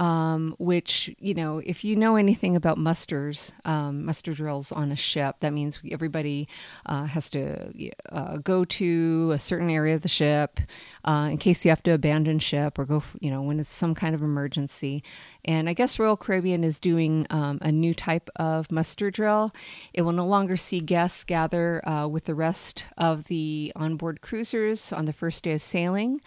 um, 0.00 0.56
which 0.58 1.14
you 1.20 1.34
know 1.34 1.58
if 1.58 1.84
you 1.84 1.94
know 1.94 2.16
anything 2.16 2.56
about 2.56 2.78
musters 2.78 3.52
um, 3.66 4.06
muster 4.06 4.32
drills 4.32 4.72
on 4.72 4.90
a 4.90 4.96
ship 4.96 5.36
that 5.40 5.52
means 5.52 5.78
everybody 5.90 6.48
uh, 6.86 7.04
has 7.04 7.28
to 7.28 7.90
uh, 8.10 8.38
go 8.38 8.64
to 8.64 9.30
a 9.32 9.38
certain 9.38 9.68
area 9.68 9.94
of 9.94 10.00
the 10.00 10.08
ship 10.08 10.58
uh, 11.04 11.28
in 11.30 11.36
case 11.36 11.64
you 11.64 11.70
have 11.70 11.82
to 11.82 11.92
abandon 11.92 12.38
ship 12.38 12.78
or 12.78 12.86
go 12.86 13.02
you 13.20 13.30
know 13.30 13.42
when 13.42 13.60
it's 13.60 13.72
some 13.72 13.94
kind 13.94 14.14
of 14.14 14.22
emergency. 14.22 15.04
And 15.44 15.68
i 15.68 15.74
guess 15.74 15.98
royal 15.98 16.16
caribbean 16.16 16.64
is 16.64 16.78
doing 16.78 17.26
um, 17.28 17.58
a 17.60 17.70
new 17.70 17.94
type 17.94 18.30
of 18.36 18.72
muster 18.72 19.10
drill. 19.10 19.52
It 19.92 20.02
will 20.02 20.12
no 20.12 20.26
longer 20.26 20.56
see 20.56 20.80
guests 20.80 21.24
gather 21.24 21.86
uh, 21.86 22.06
with 22.06 22.24
the 22.24 22.34
rest 22.34 22.86
of 22.96 23.24
the 23.24 23.72
onboard 23.76 24.22
cruisers 24.22 24.92
on 24.92 25.04
the 25.04 25.12
first 25.12 25.42
day 25.42 25.52
of 25.52 25.62
sailing 25.62 26.22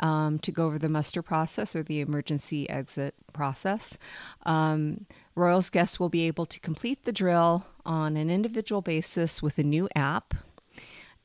um, 0.00 0.38
to 0.40 0.52
go 0.52 0.66
over 0.66 0.78
the 0.78 0.88
muster 0.88 1.22
process 1.22 1.74
or 1.74 1.82
the 1.82 2.00
emergency 2.00 2.68
exit 2.68 3.14
process. 3.32 3.98
Um, 4.44 5.06
Royals 5.34 5.70
guests 5.70 5.98
will 5.98 6.08
be 6.08 6.26
able 6.26 6.46
to 6.46 6.60
complete 6.60 7.04
the 7.04 7.12
drill 7.12 7.66
on 7.84 8.16
an 8.16 8.30
individual 8.30 8.82
basis 8.82 9.42
with 9.42 9.58
a 9.58 9.64
new 9.64 9.88
app 9.96 10.34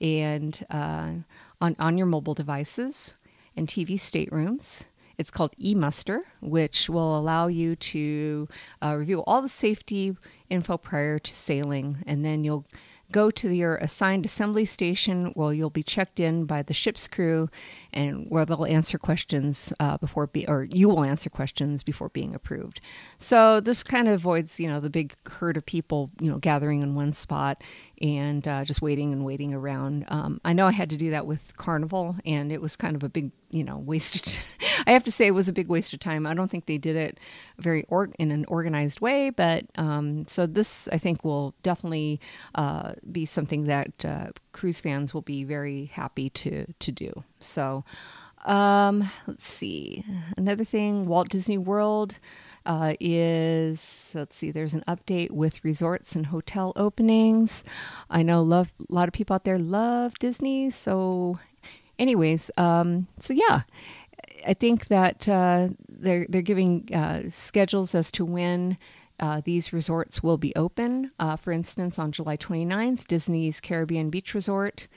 and 0.01 0.65
uh, 0.69 1.11
on, 1.61 1.75
on 1.77 1.97
your 1.97 2.07
mobile 2.07 2.33
devices 2.33 3.13
and 3.55 3.67
TV 3.67 3.99
staterooms. 3.99 4.85
It's 5.17 5.31
called 5.31 5.53
eMuster, 5.61 6.21
which 6.41 6.89
will 6.89 7.17
allow 7.17 7.47
you 7.47 7.75
to 7.75 8.47
uh, 8.81 8.95
review 8.97 9.21
all 9.27 9.41
the 9.41 9.49
safety 9.49 10.15
info 10.49 10.77
prior 10.77 11.19
to 11.19 11.35
sailing, 11.35 11.97
and 12.07 12.23
then 12.23 12.45
you'll 12.45 12.65
go 13.11 13.31
to 13.31 13.49
your 13.49 13.75
assigned 13.77 14.25
assembly 14.25 14.65
station 14.65 15.27
where 15.35 15.53
you'll 15.53 15.69
be 15.69 15.83
checked 15.83 16.19
in 16.19 16.45
by 16.45 16.61
the 16.61 16.73
ship's 16.73 17.07
crew 17.07 17.49
and 17.93 18.29
where 18.29 18.45
they'll 18.45 18.65
answer 18.65 18.97
questions 18.97 19.73
uh, 19.79 19.97
before 19.97 20.27
be 20.27 20.47
or 20.47 20.63
you 20.63 20.87
will 20.87 21.03
answer 21.03 21.29
questions 21.29 21.83
before 21.83 22.09
being 22.09 22.35
approved. 22.35 22.79
So 23.17 23.59
this 23.59 23.83
kind 23.83 24.07
of 24.07 24.13
avoids, 24.13 24.59
you 24.59 24.67
know, 24.67 24.79
the 24.79 24.89
big 24.89 25.15
herd 25.27 25.57
of 25.57 25.65
people, 25.65 26.11
you 26.19 26.29
know, 26.29 26.37
gathering 26.37 26.81
in 26.81 26.95
one 26.95 27.13
spot 27.13 27.61
and 28.01 28.47
uh, 28.47 28.63
just 28.63 28.81
waiting 28.81 29.11
and 29.11 29.25
waiting 29.25 29.53
around. 29.53 30.05
Um, 30.07 30.39
I 30.45 30.53
know 30.53 30.67
I 30.67 30.71
had 30.71 30.89
to 30.91 30.97
do 30.97 31.11
that 31.11 31.25
with 31.25 31.55
Carnival, 31.57 32.15
and 32.25 32.51
it 32.51 32.61
was 32.61 32.75
kind 32.75 32.95
of 32.95 33.03
a 33.03 33.09
big, 33.09 33.31
you 33.49 33.63
know, 33.63 33.77
waste. 33.89 34.39
I 34.87 34.91
have 34.91 35.03
to 35.05 35.11
say, 35.11 35.27
it 35.27 35.31
was 35.33 35.47
a 35.47 35.53
big 35.53 35.67
waste 35.67 35.93
of 35.93 35.99
time. 35.99 36.25
I 36.25 36.33
don't 36.33 36.49
think 36.49 36.65
they 36.65 36.77
did 36.77 36.95
it 36.95 37.19
very 37.57 37.85
or- 37.89 38.11
in 38.19 38.31
an 38.31 38.45
organized 38.47 39.01
way, 39.01 39.29
but 39.29 39.65
um, 39.77 40.25
so 40.27 40.45
this 40.45 40.87
I 40.91 40.97
think 40.97 41.23
will 41.23 41.53
definitely 41.63 42.19
uh, 42.55 42.93
be 43.11 43.25
something 43.25 43.65
that 43.65 44.05
uh, 44.05 44.27
cruise 44.51 44.79
fans 44.79 45.13
will 45.13 45.21
be 45.21 45.43
very 45.43 45.85
happy 45.93 46.29
to 46.31 46.65
to 46.79 46.91
do. 46.91 47.11
So. 47.39 47.83
Um, 48.45 49.09
let's 49.27 49.45
see. 49.45 50.05
Another 50.37 50.63
thing, 50.63 51.07
Walt 51.07 51.27
Disney 51.27 51.57
World 51.57 52.15
uh, 52.65 52.93
is 52.99 54.11
let's 54.13 54.35
see, 54.35 54.49
there's 54.49 54.73
an 54.73 54.83
update 54.87 55.31
with 55.31 55.63
resorts 55.65 56.15
and 56.15 56.27
hotel 56.27 56.71
openings. 56.77 57.65
I 58.09 58.23
know 58.23 58.41
love 58.41 58.71
a 58.79 58.93
lot 58.93 59.09
of 59.09 59.13
people 59.13 59.33
out 59.33 59.43
there 59.43 59.59
love 59.59 60.17
Disney, 60.19 60.69
so 60.69 61.37
anyways, 61.97 62.49
um, 62.57 63.07
so 63.19 63.33
yeah. 63.33 63.63
I 64.47 64.53
think 64.53 64.87
that 64.87 65.27
uh, 65.27 65.69
they're 65.87 66.25
they're 66.29 66.41
giving 66.41 66.89
uh, 66.93 67.23
schedules 67.29 67.93
as 67.95 68.11
to 68.11 68.25
when 68.25 68.77
uh, 69.19 69.41
these 69.43 69.73
resorts 69.73 70.23
will 70.23 70.37
be 70.37 70.55
open. 70.55 71.11
Uh, 71.19 71.35
for 71.35 71.51
instance, 71.51 71.99
on 71.99 72.11
July 72.11 72.37
29th, 72.37 73.07
Disney's 73.07 73.59
Caribbean 73.59 74.09
Beach 74.09 74.33
Resort, 74.33 74.87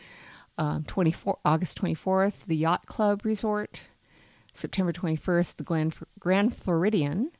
um, 0.59 0.85
24, 0.85 1.39
August 1.45 1.81
24th, 1.81 2.47
the 2.47 2.57
Yacht 2.57 2.87
Club 2.87 3.25
Resort, 3.25 3.89
September 4.55 4.93
21st, 4.93 5.57
the 5.57 5.65
Grand, 5.65 5.95
Grand 6.21 6.57
Floridian, 6.57 7.33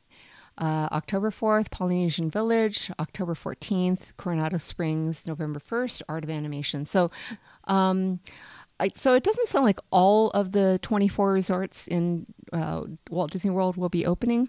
uh, 0.59 0.89
October 0.93 1.31
4th, 1.31 1.71
Polynesian 1.71 2.31
Village. 2.31 2.91
October 3.01 3.35
14th, 3.35 4.17
Coronado 4.17 4.59
Springs. 4.59 5.27
November 5.27 5.59
1st, 5.59 6.03
Art 6.09 6.25
of 6.25 6.31
Animation. 6.31 6.85
So, 6.85 7.11
um, 7.65 8.21
I, 8.83 8.91
so 8.97 9.15
it 9.15 9.23
doesn't 9.23 9.47
sound 9.47 9.65
like 9.65 9.79
all 9.93 10.31
of 10.31 10.51
the 10.51 10.81
24 10.83 11.33
resorts 11.33 11.87
in 11.87 12.27
uh, 12.53 12.83
Walt 13.11 13.31
Disney 13.31 13.51
World 13.53 13.77
will 13.77 13.89
be 13.89 14.05
opening. 14.05 14.49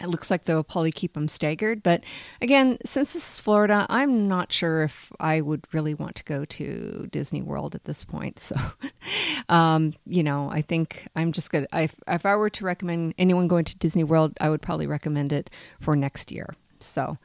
It 0.00 0.08
looks 0.08 0.32
like 0.32 0.44
they'll 0.44 0.64
probably 0.64 0.90
keep 0.90 1.14
them 1.14 1.28
staggered. 1.28 1.80
But 1.80 2.02
again, 2.40 2.78
since 2.84 3.12
this 3.12 3.34
is 3.34 3.38
Florida, 3.38 3.86
I'm 3.88 4.26
not 4.26 4.50
sure 4.50 4.82
if 4.82 5.12
I 5.20 5.40
would 5.40 5.64
really 5.72 5.94
want 5.94 6.16
to 6.16 6.24
go 6.24 6.44
to 6.44 7.08
Disney 7.12 7.40
World 7.40 7.76
at 7.76 7.84
this 7.84 8.02
point. 8.02 8.40
So, 8.40 8.56
um, 9.48 9.94
you 10.06 10.24
know, 10.24 10.50
I 10.50 10.60
think 10.60 11.06
I'm 11.14 11.30
just 11.30 11.52
going 11.52 11.68
to, 11.70 11.88
if 12.08 12.26
I 12.26 12.34
were 12.34 12.50
to 12.50 12.64
recommend 12.64 13.14
anyone 13.16 13.46
going 13.46 13.66
to 13.66 13.76
Disney 13.76 14.02
World, 14.02 14.32
I 14.40 14.50
would 14.50 14.60
probably 14.60 14.88
recommend 14.88 15.32
it 15.32 15.50
for 15.78 15.94
next 15.94 16.32
year. 16.32 16.52
So, 16.80 17.16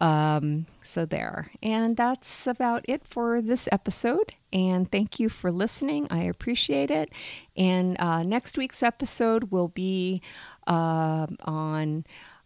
um, 0.00 0.66
so 0.84 1.04
there. 1.04 1.50
And 1.62 1.96
that's 1.96 2.46
about 2.46 2.84
it 2.88 3.02
for 3.06 3.40
this 3.40 3.68
episode. 3.72 4.34
And 4.52 4.90
thank 4.90 5.20
you 5.20 5.28
for 5.28 5.50
listening. 5.50 6.06
I 6.10 6.22
appreciate 6.22 6.90
it. 6.90 7.12
And 7.56 8.00
uh, 8.00 8.22
next 8.22 8.56
week's 8.56 8.82
episode 8.82 9.50
will 9.50 9.68
be 9.68 10.22
uh, 10.66 11.26
on 11.44 12.04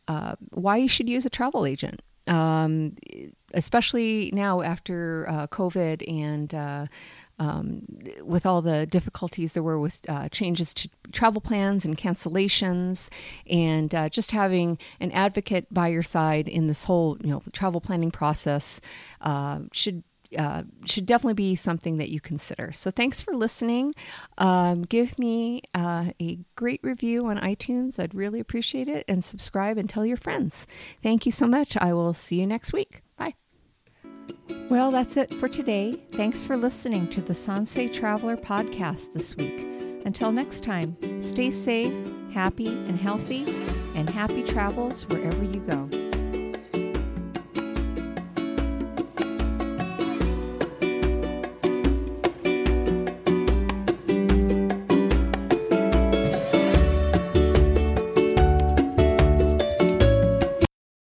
uh, 0.09 0.37
why 0.51 0.77
you 0.79 0.88
should 0.88 1.09
use 1.09 1.27
a 1.27 1.31
travel 1.31 1.67
agent. 1.67 2.03
Um, 2.29 2.95
especially 3.53 4.31
now 4.33 4.62
after 4.62 5.29
uh, 5.29 5.47
COVID 5.49 6.09
and 6.09 6.55
uh, 6.55 6.87
um, 7.42 7.83
with 8.22 8.46
all 8.46 8.62
the 8.62 8.87
difficulties 8.87 9.55
there 9.55 9.64
were 9.64 9.78
with 9.78 9.98
uh, 10.09 10.28
changes 10.28 10.72
to 10.74 10.88
travel 11.11 11.40
plans 11.40 11.85
and 11.85 11.98
cancellations, 11.98 13.09
and 13.50 13.92
uh, 13.94 14.09
just 14.09 14.31
having 14.31 14.78
an 15.00 15.11
advocate 15.11 15.66
by 15.72 15.88
your 15.88 16.05
side 16.05 16.46
in 16.46 16.68
this 16.68 16.85
whole 16.85 17.18
you 17.20 17.31
know 17.31 17.42
travel 17.52 17.81
planning 17.81 18.12
process 18.12 18.81
uh, 19.22 19.59
should 19.72 20.05
uh, 20.38 20.62
should 20.85 21.05
definitely 21.05 21.35
be 21.35 21.57
something 21.57 21.96
that 21.96 22.11
you 22.11 22.20
consider. 22.20 22.72
So 22.72 22.90
thanks 22.92 23.20
for 23.20 23.35
listening. 23.35 23.92
Um, 24.38 24.83
give 24.83 25.18
me 25.18 25.62
uh, 25.74 26.12
a 26.20 26.38
great 26.55 26.81
review 26.85 27.26
on 27.26 27.38
iTunes. 27.38 27.98
I'd 27.98 28.14
really 28.14 28.40
appreciate 28.40 28.88
it. 28.88 29.05
And 29.09 29.22
subscribe 29.24 29.76
and 29.76 29.90
tell 29.90 30.07
your 30.07 30.16
friends. 30.16 30.66
Thank 31.02 31.26
you 31.26 31.33
so 31.33 31.46
much. 31.46 31.76
I 31.76 31.92
will 31.92 32.14
see 32.14 32.40
you 32.40 32.46
next 32.46 32.72
week. 32.72 33.02
Bye. 33.18 33.35
Well, 34.72 34.90
that's 34.90 35.18
it 35.18 35.35
for 35.35 35.50
today. 35.50 36.00
Thanks 36.12 36.44
for 36.44 36.56
listening 36.56 37.06
to 37.08 37.20
the 37.20 37.35
Sansei 37.35 37.92
Traveler 37.92 38.38
podcast 38.38 39.12
this 39.12 39.37
week. 39.37 39.66
Until 40.06 40.32
next 40.32 40.64
time, 40.64 40.96
stay 41.20 41.50
safe, 41.50 41.92
happy, 42.32 42.68
and 42.68 42.98
healthy, 42.98 43.44
and 43.94 44.08
happy 44.08 44.42
travels 44.42 45.06
wherever 45.11 45.44
you 45.44 45.61
go. 45.61 46.02